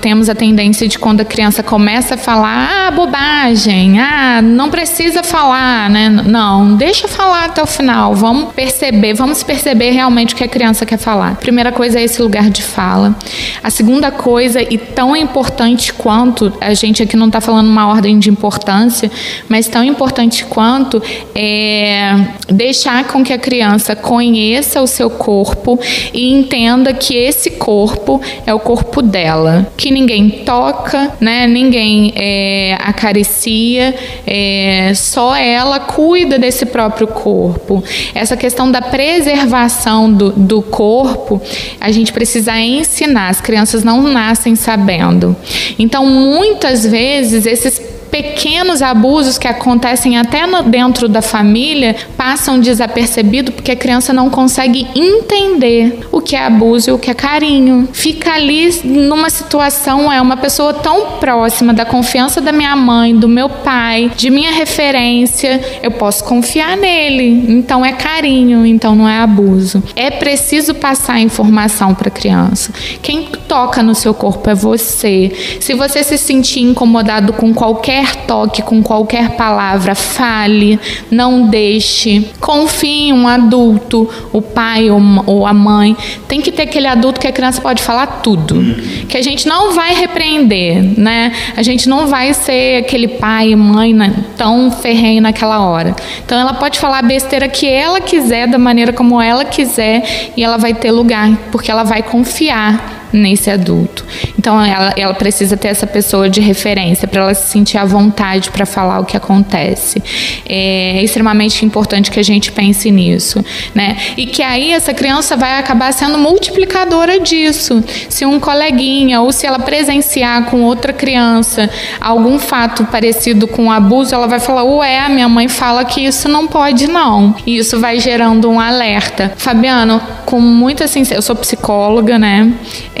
temos 0.00 0.28
a 0.28 0.34
tendência 0.34 0.86
de 0.88 0.98
quando 0.98 1.20
a 1.20 1.24
criança 1.24 1.62
começa 1.62 2.14
a 2.14 2.18
falar, 2.18 2.86
ah, 2.86 2.90
bobagem, 2.90 3.98
ah, 3.98 4.40
não 4.42 4.70
precisa 4.70 4.99
precisa 5.00 5.22
falar, 5.22 5.88
né? 5.88 6.10
Não, 6.10 6.76
deixa 6.76 7.08
falar 7.08 7.46
até 7.46 7.62
o 7.62 7.66
final. 7.66 8.14
Vamos 8.14 8.52
perceber, 8.52 9.14
vamos 9.14 9.42
perceber 9.42 9.92
realmente 9.92 10.34
o 10.34 10.36
que 10.36 10.44
a 10.44 10.48
criança 10.48 10.84
quer 10.84 10.98
falar. 10.98 11.36
Primeira 11.36 11.72
coisa 11.72 11.98
é 11.98 12.02
esse 12.02 12.20
lugar 12.20 12.50
de 12.50 12.62
fala. 12.62 13.16
A 13.62 13.70
segunda 13.70 14.10
coisa, 14.10 14.60
e 14.60 14.76
tão 14.76 15.16
importante 15.16 15.90
quanto, 15.94 16.52
a 16.60 16.74
gente 16.74 17.02
aqui 17.02 17.16
não 17.16 17.28
está 17.28 17.40
falando 17.40 17.66
uma 17.68 17.88
ordem 17.88 18.18
de 18.18 18.28
importância, 18.28 19.10
mas 19.48 19.66
tão 19.68 19.82
importante 19.82 20.44
quanto 20.44 21.02
é 21.34 22.14
deixar 22.46 23.04
com 23.04 23.24
que 23.24 23.32
a 23.32 23.38
criança 23.38 23.96
conheça 23.96 24.82
o 24.82 24.86
seu 24.86 25.08
corpo 25.08 25.80
e 26.12 26.30
entenda 26.30 26.92
que 26.92 27.16
esse 27.16 27.52
corpo 27.52 28.20
é 28.44 28.52
o 28.52 28.60
corpo 28.60 29.00
dela, 29.00 29.66
que 29.78 29.90
ninguém 29.90 30.28
toca, 30.44 31.14
né? 31.18 31.46
Ninguém 31.46 32.12
é, 32.14 32.76
acaricia, 32.82 33.94
é, 34.26 34.89
só 34.94 35.34
ela 35.36 35.80
cuida 35.80 36.38
desse 36.38 36.66
próprio 36.66 37.06
corpo. 37.06 37.82
Essa 38.14 38.36
questão 38.36 38.70
da 38.70 38.82
preservação 38.82 40.12
do, 40.12 40.30
do 40.30 40.62
corpo, 40.62 41.40
a 41.80 41.90
gente 41.90 42.12
precisa 42.12 42.58
ensinar. 42.58 43.28
As 43.28 43.40
crianças 43.40 43.84
não 43.84 44.02
nascem 44.02 44.54
sabendo. 44.56 45.36
Então, 45.78 46.06
muitas 46.06 46.86
vezes, 46.86 47.46
esses 47.46 47.80
pequenos 48.10 48.82
abusos 48.82 49.38
que 49.38 49.48
acontecem 49.48 50.18
até 50.18 50.46
no, 50.46 50.62
dentro 50.62 51.08
da 51.08 51.22
família 51.22 51.96
passam 52.16 52.58
desapercebido 52.58 53.52
porque 53.52 53.72
a 53.72 53.76
criança 53.76 54.12
não 54.12 54.28
consegue 54.28 54.86
entender 54.94 56.00
o 56.10 56.20
que 56.20 56.36
é 56.36 56.44
abuso 56.44 56.90
e 56.90 56.92
o 56.92 56.98
que 56.98 57.10
é 57.10 57.14
carinho. 57.14 57.88
Fica 57.92 58.32
ali 58.32 58.70
numa 58.84 59.30
situação, 59.30 60.12
é 60.12 60.20
uma 60.20 60.36
pessoa 60.36 60.74
tão 60.74 61.18
próxima 61.18 61.72
da 61.72 61.84
confiança 61.84 62.40
da 62.40 62.52
minha 62.52 62.74
mãe, 62.76 63.14
do 63.14 63.28
meu 63.28 63.48
pai, 63.48 64.10
de 64.16 64.30
minha 64.30 64.50
referência, 64.50 65.60
eu 65.82 65.90
posso 65.90 66.24
confiar 66.24 66.76
nele. 66.76 67.46
Então 67.48 67.84
é 67.84 67.92
carinho, 67.92 68.66
então 68.66 68.94
não 68.94 69.08
é 69.08 69.20
abuso. 69.20 69.82
É 69.94 70.10
preciso 70.10 70.74
passar 70.74 71.20
informação 71.20 71.94
para 71.94 72.08
a 72.08 72.10
criança. 72.10 72.72
Quem 73.02 73.28
toca 73.46 73.82
no 73.82 73.94
seu 73.94 74.12
corpo 74.14 74.48
é 74.50 74.54
você. 74.54 75.32
Se 75.60 75.74
você 75.74 76.02
se 76.02 76.18
sentir 76.18 76.60
incomodado 76.60 77.32
com 77.32 77.52
qualquer 77.54 77.99
qualquer 78.00 78.16
toque, 78.26 78.62
com 78.62 78.82
qualquer 78.82 79.30
palavra, 79.30 79.94
fale, 79.94 80.78
não 81.10 81.48
deixe. 81.48 82.30
Confie 82.40 83.08
em 83.08 83.12
um 83.12 83.28
adulto, 83.28 84.08
o 84.32 84.40
pai 84.40 84.88
ou 84.90 85.46
a 85.46 85.52
mãe. 85.52 85.96
Tem 86.26 86.40
que 86.40 86.50
ter 86.50 86.62
aquele 86.62 86.86
adulto 86.86 87.20
que 87.20 87.26
a 87.26 87.32
criança 87.32 87.60
pode 87.60 87.82
falar 87.82 88.06
tudo. 88.22 88.62
Que 89.08 89.16
a 89.16 89.22
gente 89.22 89.46
não 89.46 89.72
vai 89.72 89.94
repreender, 89.94 90.82
né? 90.98 91.32
A 91.56 91.62
gente 91.62 91.88
não 91.88 92.06
vai 92.06 92.32
ser 92.32 92.78
aquele 92.78 93.08
pai 93.08 93.50
e 93.50 93.56
mãe 93.56 93.90
tão 94.36 94.70
ferrenho 94.70 95.22
naquela 95.22 95.60
hora. 95.60 95.94
Então 96.24 96.38
ela 96.38 96.54
pode 96.54 96.78
falar 96.78 96.98
a 96.98 97.02
besteira 97.02 97.48
que 97.48 97.68
ela 97.68 98.00
quiser, 98.00 98.46
da 98.46 98.58
maneira 98.58 98.92
como 98.92 99.20
ela 99.20 99.44
quiser, 99.44 100.32
e 100.36 100.42
ela 100.42 100.56
vai 100.56 100.72
ter 100.72 100.90
lugar, 100.90 101.30
porque 101.50 101.70
ela 101.70 101.84
vai 101.84 102.02
confiar 102.02 102.99
nesse 103.12 103.50
adulto. 103.50 104.04
Então 104.38 104.62
ela, 104.64 104.94
ela 104.96 105.14
precisa 105.14 105.56
ter 105.56 105.68
essa 105.68 105.86
pessoa 105.86 106.28
de 106.28 106.40
referência 106.40 107.06
para 107.06 107.22
ela 107.22 107.34
se 107.34 107.50
sentir 107.50 107.78
à 107.78 107.84
vontade 107.84 108.50
para 108.50 108.64
falar 108.66 109.00
o 109.00 109.04
que 109.04 109.16
acontece. 109.16 110.02
É 110.48 111.02
extremamente 111.02 111.64
importante 111.64 112.10
que 112.10 112.20
a 112.20 112.22
gente 112.22 112.52
pense 112.52 112.90
nisso, 112.90 113.44
né? 113.74 113.96
E 114.16 114.26
que 114.26 114.42
aí 114.42 114.72
essa 114.72 114.94
criança 114.94 115.36
vai 115.36 115.58
acabar 115.58 115.92
sendo 115.92 116.18
multiplicadora 116.18 117.20
disso. 117.20 117.82
Se 118.08 118.24
um 118.24 118.38
coleguinha 118.38 119.20
ou 119.20 119.32
se 119.32 119.46
ela 119.46 119.58
presenciar 119.58 120.44
com 120.44 120.62
outra 120.62 120.92
criança 120.92 121.68
algum 122.00 122.38
fato 122.38 122.84
parecido 122.86 123.46
com 123.46 123.64
um 123.64 123.72
abuso, 123.72 124.14
ela 124.14 124.26
vai 124.26 124.40
falar: 124.40 124.64
"Ué, 124.64 124.98
a 124.98 125.08
minha 125.08 125.28
mãe 125.28 125.48
fala 125.48 125.84
que 125.84 126.00
isso 126.00 126.28
não 126.28 126.46
pode 126.46 126.86
não". 126.86 127.34
E 127.46 127.56
isso 127.56 127.78
vai 127.80 127.98
gerando 128.00 128.48
um 128.50 128.60
alerta. 128.60 129.32
Fabiano, 129.36 130.00
com 130.24 130.40
muita 130.40 130.86
sinceridade, 130.86 131.16
eu 131.16 131.22
sou 131.22 131.36
psicóloga, 131.36 132.18
né? 132.18 132.52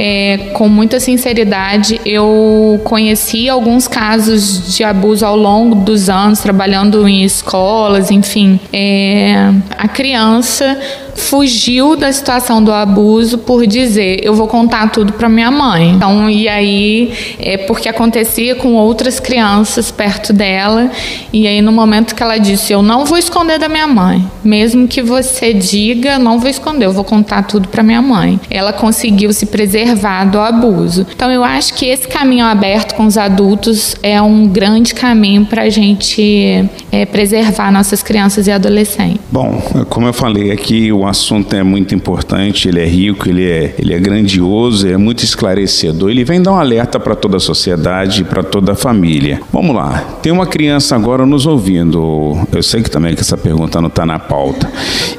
É, 0.02 0.52
com 0.54 0.66
muita 0.66 0.98
sinceridade, 0.98 2.00
eu 2.06 2.80
conheci 2.84 3.50
alguns 3.50 3.86
casos 3.86 4.74
de 4.74 4.82
abuso 4.82 5.26
ao 5.26 5.36
longo 5.36 5.74
dos 5.74 6.08
anos, 6.08 6.38
trabalhando 6.40 7.06
em 7.06 7.22
escolas, 7.22 8.10
enfim. 8.10 8.58
É, 8.72 9.50
a 9.76 9.86
criança 9.86 10.78
fugiu 11.20 11.96
da 11.96 12.12
situação 12.12 12.62
do 12.62 12.72
abuso 12.72 13.38
por 13.38 13.66
dizer 13.66 14.20
eu 14.22 14.34
vou 14.34 14.46
contar 14.46 14.90
tudo 14.90 15.12
para 15.12 15.28
minha 15.28 15.50
mãe. 15.50 15.90
Então, 15.90 16.28
e 16.28 16.48
aí 16.48 17.12
é 17.38 17.56
porque 17.58 17.88
acontecia 17.88 18.54
com 18.54 18.74
outras 18.74 19.20
crianças 19.20 19.90
perto 19.90 20.32
dela, 20.32 20.90
e 21.32 21.46
aí 21.46 21.60
no 21.60 21.72
momento 21.72 22.14
que 22.14 22.22
ela 22.22 22.38
disse 22.38 22.72
eu 22.72 22.82
não 22.82 23.04
vou 23.04 23.18
esconder 23.18 23.58
da 23.58 23.68
minha 23.68 23.86
mãe, 23.86 24.24
mesmo 24.42 24.88
que 24.88 25.02
você 25.02 25.52
diga, 25.52 26.18
não 26.18 26.38
vou 26.38 26.48
esconder, 26.48 26.86
eu 26.86 26.92
vou 26.92 27.04
contar 27.04 27.42
tudo 27.42 27.68
para 27.68 27.82
minha 27.82 28.02
mãe. 28.02 28.40
Ela 28.50 28.72
conseguiu 28.72 29.32
se 29.32 29.46
preservar 29.46 30.24
do 30.24 30.38
abuso. 30.38 31.06
Então, 31.14 31.30
eu 31.30 31.44
acho 31.44 31.74
que 31.74 31.86
esse 31.86 32.08
caminho 32.08 32.44
aberto 32.44 32.94
com 32.94 33.06
os 33.06 33.18
adultos 33.18 33.94
é 34.02 34.20
um 34.20 34.46
grande 34.46 34.94
caminho 34.94 35.44
para 35.44 35.62
a 35.62 35.68
gente 35.68 36.68
é, 36.90 37.04
preservar 37.06 37.70
nossas 37.70 38.02
crianças 38.02 38.46
e 38.46 38.50
adolescentes. 38.50 39.20
Bom, 39.30 39.62
como 39.88 40.06
eu 40.06 40.12
falei 40.12 40.50
aqui, 40.50 40.92
o 40.92 41.06
assunto 41.10 41.54
é 41.54 41.62
muito 41.62 41.94
importante, 41.94 42.68
ele 42.68 42.80
é 42.80 42.86
rico, 42.86 43.28
ele 43.28 43.44
é, 43.44 43.74
ele 43.78 43.92
é 43.92 43.98
grandioso, 43.98 44.88
é 44.88 44.96
muito 44.96 45.24
esclarecedor. 45.24 46.10
Ele 46.10 46.24
vem 46.24 46.40
dar 46.40 46.52
um 46.52 46.56
alerta 46.56 46.98
para 46.98 47.14
toda 47.14 47.36
a 47.36 47.40
sociedade, 47.40 48.24
para 48.24 48.42
toda 48.42 48.72
a 48.72 48.74
família. 48.74 49.40
Vamos 49.52 49.74
lá, 49.74 49.98
tem 50.22 50.32
uma 50.32 50.46
criança 50.46 50.96
agora 50.96 51.26
nos 51.26 51.46
ouvindo. 51.46 52.38
Eu 52.52 52.62
sei 52.62 52.82
que 52.82 52.90
também 52.90 53.14
que 53.14 53.20
essa 53.20 53.36
pergunta 53.36 53.80
não 53.80 53.88
está 53.88 54.06
na 54.06 54.18
pauta. 54.18 54.70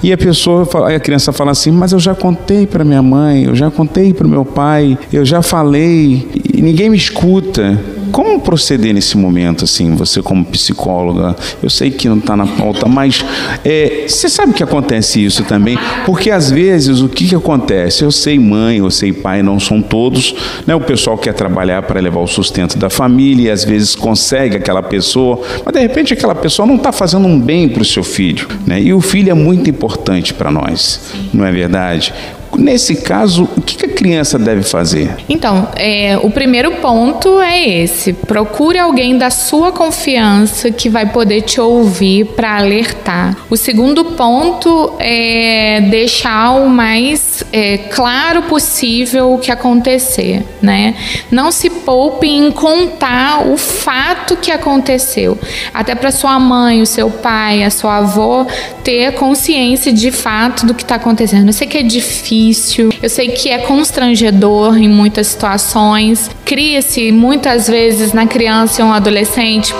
E 0.02 0.12
a 0.12 0.18
pessoa, 0.18 0.68
a 0.96 1.00
criança 1.00 1.32
fala 1.32 1.52
assim: 1.52 1.72
Mas 1.72 1.92
eu 1.92 2.00
já 2.00 2.16
contei 2.16 2.66
para 2.66 2.84
minha 2.84 3.02
mãe, 3.02 3.44
eu 3.44 3.56
já 3.56 3.70
contei 3.70 4.14
para 4.14 4.26
o 4.26 4.30
meu 4.30 4.46
pai, 4.46 4.98
eu 5.12 5.26
já 5.26 5.42
falei 5.42 6.28
e 6.54 6.62
ninguém 6.62 6.90
me 6.90 6.98
escuta. 6.98 7.80
Como 8.12 8.40
proceder 8.40 8.94
nesse 8.94 9.18
momento, 9.18 9.64
assim, 9.64 9.96
você 9.96 10.22
como 10.22 10.44
psicóloga? 10.46 11.36
Eu 11.62 11.70
sei 11.70 11.92
que 11.92 12.10
não 12.10 12.18
está 12.18 12.36
na 12.36 12.46
pauta, 12.46 12.88
mas 12.88 13.24
é, 13.64 14.06
você 14.08 14.28
sabe 14.28 14.54
que 14.54 14.64
acontece 14.64 15.24
isso 15.24 15.44
também? 15.44 15.78
Porque 16.06 16.30
às 16.30 16.52
vezes 16.52 17.02
o 17.02 17.10
que, 17.10 17.28
que 17.28 17.36
acontece? 17.36 18.04
Eu 18.04 18.12
sei 18.12 18.38
mãe, 18.38 18.78
eu 18.78 18.92
sei 18.92 19.14
pai, 19.14 19.42
não 19.42 19.60
são 19.60 19.82
todos, 19.82 20.36
né? 20.66 20.76
O 20.76 20.82
pessoal 20.82 21.18
quer 21.18 21.34
trabalhar 21.34 21.84
para 21.84 22.00
levar 22.00 22.20
o 22.20 22.28
sustento 22.28 22.78
da 22.78 22.90
família 22.90 23.48
e 23.48 23.52
às 23.52 23.64
vezes 23.64 23.96
consegue 23.96 24.58
aquela 24.58 24.84
pessoa, 24.84 25.40
mas 25.66 25.74
de 25.74 25.80
repente 25.80 26.14
aquela 26.14 26.36
pessoa 26.36 26.68
não 26.68 26.76
está 26.76 26.92
fazendo 26.92 27.28
um 27.28 27.40
bem 27.40 27.70
para 27.70 27.82
o 27.82 27.86
seu 27.86 28.04
filho, 28.04 28.48
né? 28.66 28.82
E 28.82 28.94
o 28.94 29.02
filho 29.02 29.32
é 29.32 29.36
muito 29.36 29.70
importante 29.70 30.34
para 30.34 30.52
nós, 30.52 31.00
não 31.34 31.46
é 31.46 31.52
verdade? 31.52 32.14
Nesse 32.58 32.96
caso, 32.96 33.48
o 33.56 33.62
que 33.62 33.86
a 33.86 33.90
criança 34.02 34.40
deve 34.40 34.64
fazer? 34.64 35.16
Então, 35.30 35.70
é, 35.76 36.18
o 36.24 36.32
primeiro 36.32 36.72
ponto 36.78 37.40
é 37.40 37.84
esse: 37.84 38.14
procure 38.14 38.80
alguém 38.80 39.16
da 39.16 39.30
sua 39.30 39.72
confiança 39.72 40.72
que 40.72 40.90
vai 40.90 41.06
poder 41.12 41.42
te 41.42 41.62
ouvir 41.62 42.26
para 42.26 42.58
alertar. 42.58 43.38
O 43.48 43.56
segundo 43.56 44.04
ponto 44.04 44.94
é 44.98 45.82
deixar 45.82 46.52
o 46.54 46.68
mais 46.68 47.44
é, 47.54 47.78
claro 47.78 48.44
possível 48.44 49.34
o 49.34 49.38
que 49.38 49.52
acontecer, 49.52 50.44
né? 50.62 50.96
Não 51.30 51.52
se 51.52 51.70
poupe 51.70 52.28
em 52.28 52.50
contar 52.50 53.48
o 53.48 53.56
fato 53.56 54.36
que 54.36 54.52
aconteceu, 54.52 55.38
até 55.72 55.94
para 55.94 56.12
sua 56.12 56.40
mãe, 56.40 56.82
o 56.82 56.88
seu 56.88 57.12
pai, 57.12 57.64
a 57.64 57.70
sua 57.70 57.98
avó 57.98 58.48
ter 58.84 59.14
consciência 59.14 59.94
de 59.94 60.12
fato 60.12 60.66
do 60.66 60.74
que 60.74 60.82
está 60.82 60.96
acontecendo. 60.96 61.50
Eu 61.50 61.54
sei 61.54 61.68
que 61.68 61.78
é 61.78 61.84
difícil 61.84 62.90
eu 63.02 63.10
sei 63.10 63.30
que 63.30 63.50
é 63.50 63.58
constrangedor 63.92 64.78
em 64.78 64.88
muitas 64.88 65.28
situações. 65.28 66.32
Cria-se 66.46 67.12
muitas 67.12 67.68
vezes 67.68 68.14
na 68.14 68.26
criança 68.26 68.82
e 68.82 68.86
um 68.86 68.94
adolescente 68.94 69.74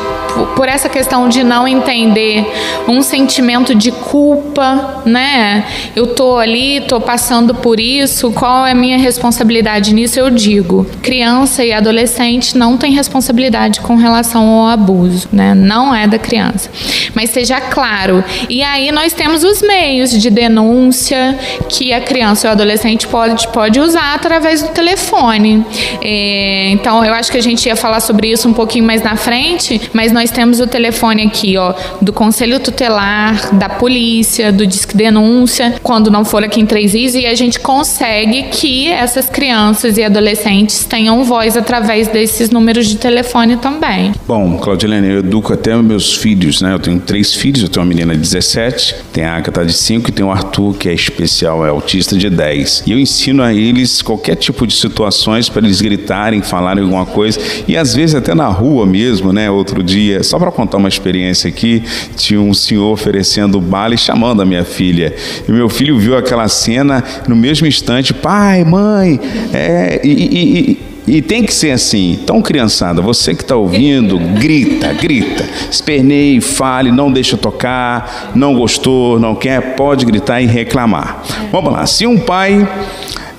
por 0.56 0.68
essa 0.68 0.90
questão 0.90 1.28
de 1.28 1.44
não 1.44 1.68
entender 1.68 2.46
um 2.88 3.02
sentimento 3.02 3.74
de 3.74 3.92
culpa, 3.92 5.02
né? 5.06 5.66
Eu 5.96 6.08
tô 6.16 6.38
ali, 6.38 6.82
tô 6.82 7.00
passando 7.00 7.56
por 7.56 7.80
isso, 7.80 8.32
qual 8.32 8.66
é 8.66 8.72
a 8.72 8.76
minha 8.76 8.98
responsabilidade 8.98 9.94
nisso? 9.94 10.20
Eu 10.20 10.30
digo, 10.30 10.86
criança 11.02 11.64
e 11.64 11.74
adolescente 11.74 12.58
não 12.58 12.78
tem 12.78 12.92
responsabilidade 12.92 13.82
com 13.82 13.96
relação 13.96 14.48
ao 14.48 14.68
abuso, 14.68 15.28
né? 15.32 15.54
Não 15.54 15.94
é 15.94 16.08
da 16.08 16.20
criança. 16.20 16.70
Mas 17.14 17.30
seja 17.30 17.60
claro. 17.60 18.24
E 18.50 18.62
aí 18.64 18.92
nós 18.92 19.14
temos 19.14 19.44
os 19.44 19.62
meios 19.62 20.12
de 20.12 20.30
denúncia 20.30 21.38
que 21.70 21.94
a 21.94 22.02
criança 22.02 22.48
o 22.48 22.52
adolescente 22.52 23.08
pode, 23.08 23.48
pode 23.50 23.80
usar 23.80 24.14
através 24.14 24.62
do 24.62 24.70
telefone. 24.70 25.66
É, 26.02 26.70
então, 26.72 27.04
eu 27.04 27.14
acho 27.14 27.32
que 27.32 27.38
a 27.38 27.42
gente 27.42 27.66
ia 27.66 27.76
falar 27.76 28.00
sobre 28.00 28.32
isso 28.32 28.48
um 28.48 28.54
pouquinho 28.54 28.86
mais 28.86 29.02
na 29.02 29.16
frente, 29.16 29.82
mas 29.94 30.12
nós 30.12 30.21
nós 30.22 30.30
temos 30.30 30.60
o 30.60 30.68
telefone 30.68 31.24
aqui, 31.24 31.58
ó, 31.58 31.74
do 32.00 32.14
Conselho 32.14 32.60
Tutelar, 32.60 33.56
da 33.56 33.68
polícia, 33.68 34.52
do 34.52 34.68
Disque 34.68 34.96
Denúncia, 34.96 35.74
quando 35.82 36.12
não 36.12 36.24
for 36.24 36.44
aqui 36.44 36.62
em 36.62 36.66
Três 36.68 36.94
Rios, 36.94 37.16
e 37.16 37.26
a 37.26 37.34
gente 37.34 37.60
consegue 37.60 38.44
que 38.52 38.88
essas 38.88 39.28
crianças 39.28 39.98
e 39.98 40.04
adolescentes 40.04 40.86
tenham 40.86 41.24
voz 41.24 41.58
através 41.58 42.08
desses 42.08 42.52
números 42.52 42.86
de 42.86 42.98
telefone 42.98 43.58
também. 43.58 44.12
Bom, 44.28 44.60
Claudilene, 44.60 45.08
eu 45.08 45.20
educo 45.22 45.54
até 45.54 45.76
meus 45.78 46.16
filhos, 46.16 46.62
né? 46.62 46.72
Eu 46.72 46.80
tenho 46.80 47.00
três 47.00 47.34
filhos, 47.34 47.64
eu 47.64 47.68
tenho 47.68 47.84
uma 47.84 47.90
menina 47.90 48.14
de 48.14 48.20
17, 48.20 48.98
tem 49.12 49.24
a 49.24 49.38
Agatha 49.38 49.66
de 49.66 49.74
5 49.74 50.08
e 50.08 50.12
tem 50.12 50.24
o 50.24 50.30
Arthur, 50.30 50.76
que 50.76 50.88
é 50.88 50.94
especial, 50.94 51.66
é 51.66 51.70
autista 51.70 52.16
de 52.16 52.30
10. 52.30 52.84
E 52.86 52.92
eu 52.92 53.00
ensino 53.00 53.42
a 53.42 53.52
eles 53.52 54.04
qualquer 54.04 54.36
tipo 54.36 54.68
de 54.68 54.76
situações 54.76 55.50
para 55.50 55.66
eles 55.66 55.82
gritarem, 55.82 56.44
falarem 56.44 56.84
alguma 56.84 57.08
coisa, 57.08 57.40
e 57.68 57.76
às 57.76 57.96
vezes 57.96 58.14
até 58.14 58.36
na 58.36 58.50
rua 58.50 58.86
mesmo, 58.86 59.34
né? 59.34 59.50
Outro 59.50 59.82
dia, 59.82 60.11
só 60.22 60.38
para 60.38 60.52
contar 60.52 60.78
uma 60.78 60.90
experiência 60.90 61.48
aqui, 61.48 61.84
tinha 62.16 62.40
um 62.40 62.54
senhor 62.54 62.92
oferecendo 62.92 63.60
bala 63.60 63.94
e 63.94 63.98
chamando 63.98 64.42
a 64.42 64.46
minha 64.46 64.64
filha. 64.64 65.14
E 65.48 65.52
meu 65.52 65.70
filho 65.70 65.98
viu 65.98 66.18
aquela 66.18 66.48
cena 66.48 67.04
no 67.28 67.36
mesmo 67.36 67.68
instante, 67.68 68.14
pai, 68.14 68.64
mãe, 68.64 69.20
é, 69.54 70.02
e, 70.04 70.10
e, 70.10 70.60
e 70.72 70.92
e 71.08 71.22
tem 71.22 71.44
que 71.44 71.54
ser 71.54 71.72
assim. 71.72 72.18
Então, 72.22 72.42
criançada, 72.42 73.02
você 73.02 73.34
que 73.34 73.42
está 73.42 73.56
ouvindo, 73.56 74.20
grita, 74.40 74.94
grita. 74.94 75.44
Esperneie, 75.70 76.40
fale, 76.40 76.92
não 76.92 77.12
deixa 77.12 77.36
tocar, 77.36 78.32
não 78.36 78.56
gostou, 78.56 79.20
não 79.20 79.36
quer, 79.36 79.76
pode 79.76 80.06
gritar 80.06 80.42
e 80.42 80.46
reclamar. 80.46 81.24
Vamos 81.52 81.74
lá. 81.74 81.86
Se 81.86 82.06
um 82.06 82.18
pai 82.18 82.68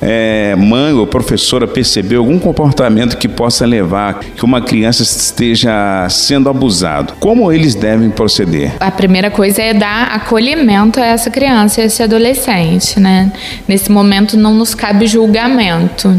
é, 0.02 0.56
mãe 0.56 0.92
ou 0.92 1.06
professora 1.06 1.66
percebeu 1.66 2.20
algum 2.20 2.38
comportamento 2.38 3.16
que 3.16 3.28
possa 3.28 3.64
levar 3.64 4.18
que 4.18 4.44
uma 4.44 4.60
criança 4.60 5.02
esteja 5.04 6.06
sendo 6.10 6.50
abusado, 6.50 7.14
como 7.20 7.52
eles 7.52 7.76
devem 7.76 8.10
proceder? 8.10 8.72
A 8.80 8.90
primeira 8.90 9.30
coisa 9.30 9.62
é 9.62 9.72
dar 9.72 10.08
acolhimento 10.08 11.00
a 11.00 11.06
essa 11.06 11.30
criança 11.30 11.80
a 11.80 11.84
esse 11.84 12.02
adolescente, 12.02 12.98
né? 12.98 13.32
Nesse 13.68 13.90
momento 13.92 14.36
não 14.36 14.54
nos 14.54 14.74
cabe 14.74 15.06
julgamento 15.06 16.12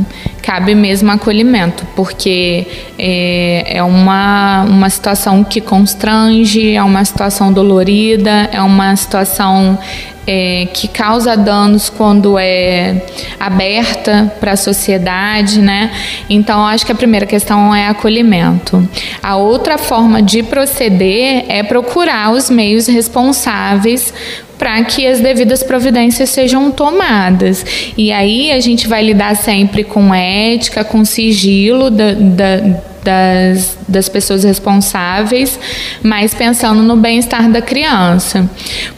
cabe 0.44 0.76
mesmo 0.76 1.10
acolhimento, 1.10 1.88
porque 1.96 2.68
é, 3.00 3.78
é, 3.78 3.84
uma, 3.84 4.64
uma 4.64 4.90
situação 4.90 5.42
que 5.42 5.62
constrange, 5.62 6.76
é 6.76 6.84
uma 6.84 7.04
situação 7.06 7.52
dolorida, 7.54 8.50
é 8.52 8.62
uma 8.62 8.94
situação 8.98 9.80
é, 10.26 10.68
que 10.74 10.88
causa 10.88 11.36
danos 11.36 11.90
quando 11.90 12.38
é 12.38 13.04
aberta 13.40 14.34
para 14.40 14.54
a 14.54 14.58
sociedade, 14.58 15.60
né? 15.60 15.92
Então, 16.30 16.66
acho 16.66 16.86
que 16.86 16.92
a 16.92 16.96
primeira 16.96 17.26
questão 17.26 17.74
é 17.74 17.88
acolhimento. 17.88 18.88
A 19.22 19.36
outra 19.36 19.78
forma 19.78 20.22
de 20.22 20.44
proceder 20.44 21.46
é 21.48 21.64
procurar 21.64 22.32
os 22.32 22.50
meios 22.50 22.88
responsáveis 22.88 24.14
para 24.58 24.82
que 24.84 25.06
as 25.06 25.20
devidas 25.20 25.62
providências 25.62 26.30
sejam 26.30 26.72
tomadas. 26.72 27.66
E 27.98 28.12
aí 28.12 28.52
a 28.52 28.60
gente 28.62 28.88
vai 28.88 29.04
lidar 29.04 29.36
sempre 29.36 29.84
com 29.84 30.14
ética, 30.14 30.84
com 30.84 31.04
sigilo 31.04 31.90
da, 31.90 32.14
da 32.14 32.93
das, 33.04 33.78
das 33.88 34.10
pessoas 34.10 34.44
responsáveis, 34.44 35.60
mas 36.02 36.34
pensando 36.34 36.82
no 36.82 36.96
bem-estar 36.96 37.50
da 37.50 37.62
criança. 37.62 38.50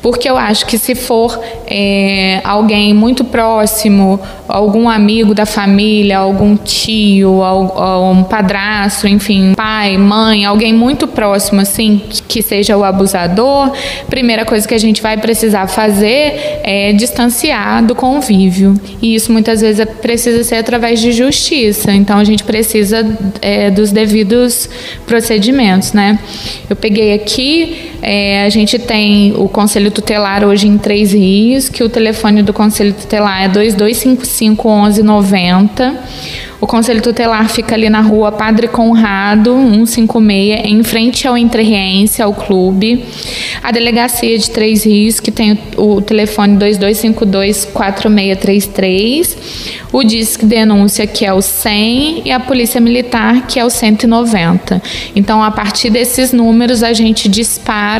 Porque 0.01 0.29
eu 0.29 0.37
acho 0.37 0.65
que 0.65 0.77
se 0.77 0.95
for 0.95 1.39
é, 1.67 2.41
alguém 2.43 2.93
muito 2.93 3.23
próximo, 3.23 4.19
algum 4.47 4.87
amigo 4.87 5.33
da 5.33 5.45
família, 5.45 6.19
algum 6.19 6.55
tio, 6.55 7.41
um 7.41 8.23
padrasto, 8.23 9.07
enfim, 9.07 9.53
pai, 9.55 9.97
mãe, 9.97 10.45
alguém 10.45 10.73
muito 10.73 11.07
próximo, 11.07 11.61
assim, 11.61 12.01
que 12.27 12.41
seja 12.41 12.77
o 12.77 12.83
abusador, 12.83 13.71
primeira 14.09 14.45
coisa 14.45 14.67
que 14.67 14.73
a 14.73 14.79
gente 14.79 15.01
vai 15.01 15.17
precisar 15.17 15.67
fazer 15.67 16.59
é 16.63 16.93
distanciar 16.93 17.83
do 17.83 17.95
convívio. 17.95 18.79
E 19.01 19.15
isso 19.15 19.31
muitas 19.31 19.61
vezes 19.61 19.85
precisa 20.01 20.43
ser 20.43 20.55
através 20.55 20.99
de 20.99 21.11
justiça. 21.11 21.91
Então 21.91 22.19
a 22.19 22.23
gente 22.23 22.43
precisa 22.43 23.05
é, 23.41 23.69
dos 23.71 23.91
devidos 23.95 24.69
procedimentos, 25.07 25.93
né? 25.93 26.19
Eu 26.69 26.75
peguei 26.75 27.13
aqui, 27.13 27.93
é, 28.01 28.43
a 28.43 28.49
gente 28.49 28.77
tem 28.77 29.33
o 29.37 29.47
Conselho 29.47 29.89
Tutelar 29.91 30.43
hoje 30.43 30.67
em 30.67 30.77
Três 30.77 31.13
Rios, 31.13 31.69
que 31.69 31.83
o 31.83 31.89
telefone 31.89 32.43
do 32.43 32.53
Conselho 32.53 32.93
Tutelar 32.93 33.43
é 33.43 33.47
2255 33.47 34.69
1190. 34.69 36.03
O 36.61 36.67
Conselho 36.67 37.01
Tutelar 37.01 37.49
fica 37.49 37.75
ali 37.75 37.89
na 37.89 37.99
rua 38.01 38.31
Padre 38.31 38.67
Conrado, 38.67 39.53
156, 39.53 40.65
em 40.65 40.83
frente 40.83 41.27
ao 41.27 41.37
Entrerriense, 41.37 42.21
ao 42.21 42.33
clube. 42.33 43.03
A 43.61 43.71
delegacia 43.71 44.39
de 44.39 44.49
Três 44.49 44.85
Rios, 44.85 45.19
que 45.19 45.31
tem 45.31 45.59
o 45.77 45.99
telefone 46.01 46.57
2252-4633. 46.57 49.35
O 49.91 50.01
Disque 50.03 50.45
Denúncia, 50.45 51.05
que 51.05 51.25
é 51.25 51.33
o 51.33 51.41
100. 51.41 52.21
E 52.25 52.31
a 52.31 52.39
Polícia 52.39 52.79
Militar, 52.81 53.45
que 53.47 53.59
é 53.59 53.65
o 53.65 53.69
190. 53.69 54.81
Então, 55.15 55.43
a 55.43 55.51
partir 55.51 55.89
desses 55.89 56.33
números, 56.33 56.83
a 56.83 56.93
gente 56.93 57.27
dispara 57.29 57.94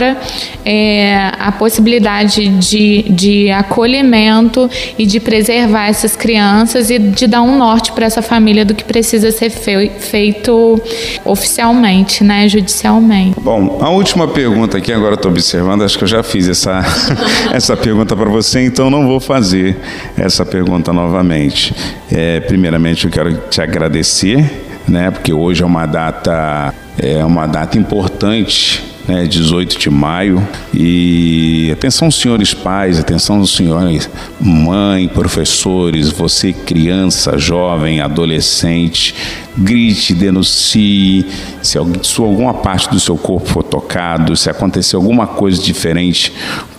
é, 0.65 1.31
a 1.39 1.51
possibilidade 1.51 2.47
de, 2.47 3.03
de 3.03 3.51
acolhimento 3.51 4.69
e 4.97 5.05
de 5.05 5.19
preservar 5.19 5.88
essas 5.88 6.15
crianças 6.15 6.89
e 6.89 6.97
de 6.97 7.27
dar 7.27 7.41
um 7.41 7.58
norte 7.58 7.91
para 7.91 8.05
essa 8.05 8.21
família 8.21 8.65
do 8.65 8.73
que 8.73 8.84
precisa 8.84 9.31
ser 9.31 9.49
feito 9.49 10.81
oficialmente, 11.23 12.23
né, 12.23 12.47
judicialmente. 12.49 13.39
Bom, 13.39 13.79
a 13.81 13.89
última 13.89 14.27
pergunta 14.27 14.77
aqui, 14.77 14.91
agora 14.91 15.15
estou 15.15 15.31
observando, 15.31 15.84
acho 15.84 15.97
que 15.97 16.03
eu 16.03 16.08
já 16.08 16.23
fiz 16.23 16.47
essa, 16.47 16.81
essa 17.53 17.77
pergunta 17.77 18.15
para 18.15 18.29
você, 18.29 18.65
então 18.65 18.89
não 18.89 19.08
vou 19.08 19.19
fazer 19.19 19.77
essa 20.17 20.45
pergunta 20.45 20.91
novamente. 20.91 21.73
É, 22.12 22.39
primeiramente, 22.39 23.05
eu 23.05 23.12
quero 23.12 23.34
te 23.49 23.62
agradecer, 23.62 24.63
né, 24.88 25.12
porque 25.12 25.34
hoje 25.34 25.63
é 25.63 25.65
uma 25.65 25.86
data, 25.86 26.73
é 26.97 27.23
uma 27.23 27.47
data 27.47 27.77
importante 27.77 28.94
né, 29.08 29.26
18 29.26 29.78
de 29.78 29.89
maio. 29.89 30.46
E 30.74 31.70
atenção, 31.72 32.10
senhores 32.12 32.54
pais, 32.54 33.00
atenção, 33.00 33.46
senhores 33.46 34.10
mãe, 34.39 35.08
professores, 35.08 36.10
você 36.10 36.54
criança, 36.54 37.38
jovem, 37.38 38.02
adolescente, 38.02 39.15
grite, 39.58 40.13
denuncie. 40.13 41.26
Se 41.62 41.78
alguma 41.78 42.54
parte 42.54 42.89
do 42.89 43.00
seu 43.00 43.18
corpo 43.18 43.48
for 43.48 43.63
tocado, 43.63 44.36
se 44.36 44.50
acontecer 44.50 44.96
alguma 44.96 45.28
coisa 45.28 45.62
diferente 45.62 46.32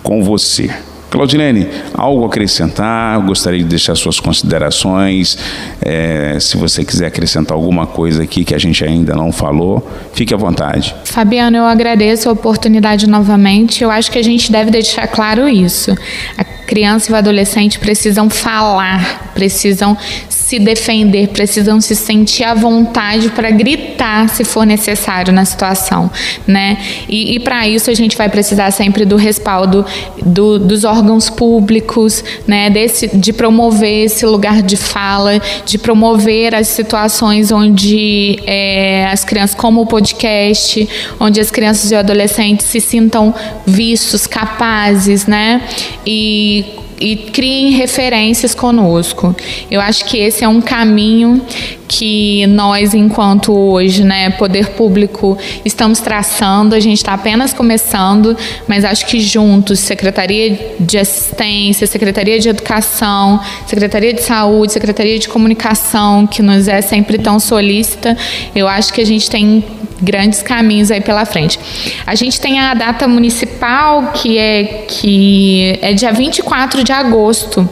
com 0.02 0.22
você. 0.22 0.70
Claudilene, 1.10 1.68
algo 1.94 2.24
a 2.24 2.26
acrescentar? 2.26 3.18
Gostaria 3.20 3.60
de 3.60 3.66
deixar 3.66 3.94
suas 3.94 4.18
considerações. 4.18 5.38
É, 5.80 6.36
se 6.40 6.56
você 6.56 6.84
quiser 6.84 7.06
acrescentar 7.06 7.56
alguma 7.56 7.86
coisa 7.86 8.22
aqui 8.22 8.44
que 8.44 8.54
a 8.54 8.58
gente 8.58 8.84
ainda 8.84 9.14
não 9.14 9.32
falou, 9.32 9.86
fique 10.12 10.34
à 10.34 10.36
vontade. 10.36 10.94
Fabiano, 11.04 11.56
eu 11.56 11.64
agradeço 11.64 12.28
a 12.28 12.32
oportunidade 12.32 13.06
novamente. 13.06 13.82
Eu 13.82 13.90
acho 13.90 14.10
que 14.10 14.18
a 14.18 14.24
gente 14.24 14.50
deve 14.50 14.70
deixar 14.70 15.06
claro 15.06 15.48
isso. 15.48 15.96
A 16.36 16.44
criança 16.44 17.10
e 17.10 17.14
o 17.14 17.16
adolescente 17.16 17.78
precisam 17.78 18.28
falar, 18.28 19.30
precisam 19.32 19.96
se 20.28 20.58
defender, 20.58 21.28
precisam 21.28 21.80
se 21.80 21.94
sentir 21.94 22.44
à 22.44 22.54
vontade 22.54 23.30
para 23.30 23.50
gritar 23.50 23.85
se 24.28 24.44
for 24.44 24.64
necessário 24.64 25.32
na 25.32 25.44
situação, 25.44 26.10
né? 26.46 26.78
E, 27.08 27.34
e 27.34 27.40
para 27.40 27.66
isso 27.66 27.90
a 27.90 27.94
gente 27.94 28.16
vai 28.16 28.28
precisar 28.28 28.70
sempre 28.70 29.04
do 29.04 29.16
respaldo 29.16 29.84
do, 30.24 30.58
dos 30.58 30.84
órgãos 30.84 31.30
públicos, 31.30 32.22
né? 32.46 32.70
Desse, 32.70 33.16
de 33.16 33.32
promover 33.32 34.06
esse 34.06 34.24
lugar 34.26 34.62
de 34.62 34.76
fala, 34.76 35.40
de 35.64 35.78
promover 35.78 36.54
as 36.54 36.68
situações 36.68 37.50
onde 37.50 38.38
é, 38.46 39.06
as 39.06 39.24
crianças, 39.24 39.54
como 39.54 39.82
o 39.82 39.86
podcast, 39.86 40.88
onde 41.18 41.40
as 41.40 41.50
crianças 41.50 41.90
e 41.90 41.94
adolescentes 41.94 42.66
se 42.66 42.80
sintam 42.80 43.34
vistos, 43.66 44.26
capazes, 44.26 45.26
né? 45.26 45.62
E 46.06 46.85
e 47.00 47.16
criem 47.16 47.70
referências 47.72 48.54
conosco. 48.54 49.34
Eu 49.70 49.80
acho 49.80 50.04
que 50.04 50.18
esse 50.18 50.44
é 50.44 50.48
um 50.48 50.60
caminho 50.60 51.42
que 51.88 52.46
nós, 52.48 52.94
enquanto 52.94 53.52
hoje, 53.52 54.02
né, 54.02 54.30
poder 54.30 54.70
público, 54.70 55.38
estamos 55.64 56.00
traçando. 56.00 56.74
A 56.74 56.80
gente 56.80 56.98
está 56.98 57.14
apenas 57.14 57.52
começando, 57.52 58.36
mas 58.66 58.84
acho 58.84 59.06
que 59.06 59.20
juntos, 59.20 59.78
Secretaria 59.78 60.74
de 60.80 60.98
Assistência, 60.98 61.86
Secretaria 61.86 62.38
de 62.38 62.48
Educação, 62.48 63.40
Secretaria 63.66 64.12
de 64.12 64.22
Saúde, 64.22 64.72
Secretaria 64.72 65.18
de 65.18 65.28
Comunicação, 65.28 66.26
que 66.26 66.42
nos 66.42 66.66
é 66.66 66.80
sempre 66.80 67.18
tão 67.18 67.38
solícita, 67.38 68.16
eu 68.54 68.66
acho 68.66 68.92
que 68.92 69.00
a 69.00 69.06
gente 69.06 69.30
tem 69.30 69.64
grandes 70.00 70.42
caminhos 70.42 70.90
aí 70.90 71.00
pela 71.00 71.24
frente. 71.24 71.58
A 72.06 72.14
gente 72.14 72.40
tem 72.40 72.60
a 72.60 72.74
data 72.74 73.08
municipal 73.08 74.12
que 74.12 74.38
é 74.38 74.84
que 74.88 75.78
é 75.80 75.92
dia 75.92 76.12
24 76.12 76.84
de 76.84 76.92
agosto. 76.92 77.68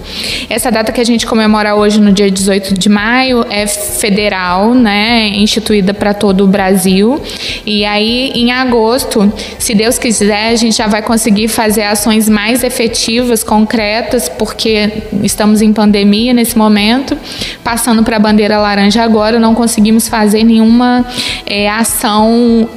Essa 0.48 0.70
data 0.70 0.90
que 0.90 1.00
a 1.00 1.04
gente 1.04 1.26
comemora 1.26 1.74
hoje 1.74 2.00
no 2.00 2.12
dia 2.12 2.30
18 2.30 2.74
de 2.74 2.88
maio 2.88 3.44
é 3.50 3.66
federal, 3.66 4.74
né, 4.74 5.28
instituída 5.28 5.92
para 5.92 6.14
todo 6.14 6.44
o 6.44 6.46
Brasil. 6.46 7.20
E 7.66 7.84
aí 7.84 8.32
em 8.34 8.52
agosto, 8.52 9.32
se 9.58 9.74
Deus 9.74 9.98
quiser, 9.98 10.48
a 10.48 10.56
gente 10.56 10.76
já 10.76 10.86
vai 10.86 11.02
conseguir 11.02 11.48
fazer 11.48 11.82
ações 11.82 12.28
mais 12.28 12.62
efetivas, 12.64 13.44
concretas, 13.44 14.28
porque 14.28 15.04
estamos 15.22 15.60
em 15.60 15.72
pandemia 15.72 16.32
nesse 16.32 16.56
momento, 16.56 17.16
passando 17.62 18.02
para 18.02 18.16
a 18.16 18.20
bandeira 18.20 18.58
laranja 18.58 19.02
agora, 19.02 19.38
não 19.38 19.54
conseguimos 19.54 20.08
fazer 20.08 20.44
nenhuma 20.44 21.04
é, 21.46 21.68
ação 21.68 22.13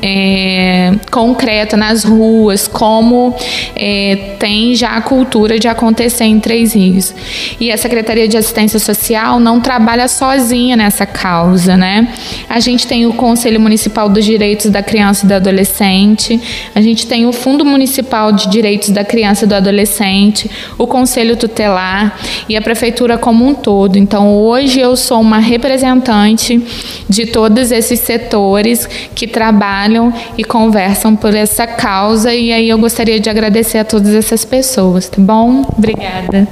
é, 0.02 0.94
concreta 1.12 1.76
nas 1.78 2.04
ruas, 2.04 2.68
como 2.68 3.36
é, 3.76 4.36
tem 4.40 4.76
já 4.76 4.92
a 4.92 5.02
cultura 5.02 5.60
de 5.60 5.68
acontecer 5.68 6.26
em 6.26 6.40
Três 6.40 6.74
Rios. 6.74 7.14
E 7.60 7.72
a 7.72 7.78
Secretaria 7.78 8.28
de 8.28 8.38
Assistência 8.38 8.80
Social 8.80 9.40
não 9.40 9.60
trabalha 9.60 10.08
sozinha 10.08 10.76
nessa 10.76 11.06
causa, 11.06 11.76
né? 11.76 12.08
A 12.50 12.60
gente 12.60 12.88
tem 12.88 13.06
o 13.06 13.14
Conselho 13.14 13.60
Municipal 13.60 14.10
dos 14.10 14.26
Direitos 14.26 14.70
da 14.70 14.82
Criança 14.82 15.26
e 15.26 15.28
do 15.28 15.34
Adolescente, 15.34 16.40
a 16.74 16.82
gente 16.82 17.06
tem 17.06 17.26
o 17.26 17.34
Fundo 17.34 17.66
Municipal 17.66 18.32
de 18.32 18.50
Direitos 18.50 18.90
da 18.90 19.04
Criança 19.04 19.46
e 19.46 19.48
do 19.48 19.56
Adolescente, 19.56 20.50
o 20.78 20.88
Conselho 20.88 21.36
Tutelar 21.36 22.18
e 22.48 22.56
a 22.56 22.62
Prefeitura 22.62 23.18
como 23.18 23.46
um 23.46 23.54
todo. 23.54 23.98
Então, 23.98 24.38
hoje 24.38 24.80
eu 24.80 24.96
sou 24.96 25.22
uma 25.22 25.40
representante 25.40 26.62
de 27.10 27.26
todos 27.26 27.72
esses 27.72 28.00
setores 28.00 28.88
que 29.28 29.34
trabalham 29.34 30.14
e 30.38 30.44
conversam 30.44 31.16
por 31.16 31.36
essa 31.36 31.68
causa 31.68 32.34
e 32.34 32.52
aí 32.52 32.70
eu 32.70 32.78
gostaria 32.78 33.20
de 33.20 33.30
agradecer 33.30 33.78
a 33.78 33.86
todas 33.86 34.14
essas 34.14 34.46
pessoas, 34.46 35.10
tá 35.10 35.22
bom? 35.22 35.66
Obrigada. 35.78 36.48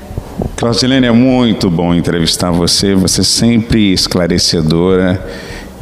Claudilene, 0.56 1.08
é 1.08 1.12
muito 1.12 1.70
bom 1.70 1.94
entrevistar 1.94 2.52
você, 2.52 2.94
você 2.96 3.22
é 3.22 3.24
sempre 3.24 3.94
esclarecedora, 3.94 5.26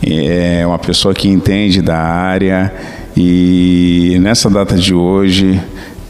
é 0.06 0.66
uma 0.66 0.80
pessoa 0.80 1.14
que 1.14 1.28
entende 1.28 1.82
da 1.82 1.98
área 1.98 2.74
e 3.16 4.18
nessa 4.20 4.50
data 4.50 4.76
de 4.76 4.94
hoje 4.94 5.60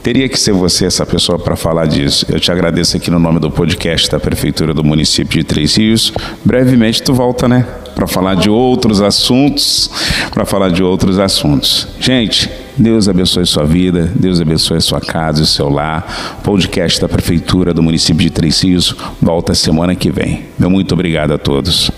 Teria 0.03 0.27
que 0.27 0.37
ser 0.37 0.51
você 0.51 0.85
essa 0.85 1.05
pessoa 1.05 1.39
para 1.39 1.55
falar 1.55 1.85
disso. 1.85 2.25
Eu 2.29 2.37
te 2.37 2.51
agradeço 2.51 2.97
aqui 2.97 3.09
no 3.09 3.17
nome 3.17 3.39
do 3.39 3.49
podcast 3.49 4.11
da 4.11 4.19
Prefeitura 4.19 4.73
do 4.73 4.83
município 4.83 5.39
de 5.39 5.45
Três 5.45 5.77
Rios. 5.77 6.11
Brevemente 6.43 7.01
tu 7.01 7.13
volta, 7.13 7.47
né? 7.47 7.65
Para 7.95 8.07
falar 8.07 8.35
de 8.35 8.49
outros 8.49 9.01
assuntos, 9.01 9.89
para 10.33 10.45
falar 10.45 10.69
de 10.69 10.83
outros 10.83 11.19
assuntos. 11.19 11.87
Gente, 11.99 12.49
Deus 12.77 13.07
abençoe 13.07 13.45
sua 13.45 13.65
vida, 13.65 14.11
Deus 14.15 14.41
abençoe 14.41 14.81
sua 14.81 14.99
casa 14.99 15.43
e 15.43 15.45
seu 15.45 15.69
lar. 15.69 16.41
Podcast 16.43 16.99
da 16.99 17.07
Prefeitura 17.07 17.73
do 17.73 17.83
município 17.83 18.21
de 18.21 18.29
Três 18.29 18.61
Rios 18.61 18.95
volta 19.21 19.53
semana 19.53 19.95
que 19.95 20.11
vem. 20.11 20.45
Meu 20.57 20.69
muito 20.69 20.93
obrigado 20.93 21.33
a 21.33 21.37
todos. 21.37 21.91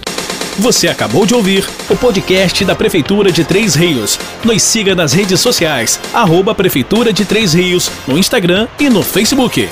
Você 0.58 0.88
acabou 0.88 1.26
de 1.26 1.36
ouvir 1.36 1.68
o 1.90 1.98
podcast 1.98 2.64
da 2.64 2.74
Prefeitura 2.74 3.32
de 3.32 3.44
Três 3.44 3.76
Rios. 3.76 4.18
Nos 4.44 4.62
siga 4.64 4.96
nas 4.96 5.12
redes 5.12 5.40
sociais, 5.42 6.00
arroba 6.14 6.56
Prefeitura 6.56 7.12
de 7.12 7.26
Três 7.26 7.54
Rios, 7.54 7.92
no 8.08 8.18
Instagram 8.18 8.68
e 8.80 8.90
no 8.90 9.04
Facebook. 9.04 9.68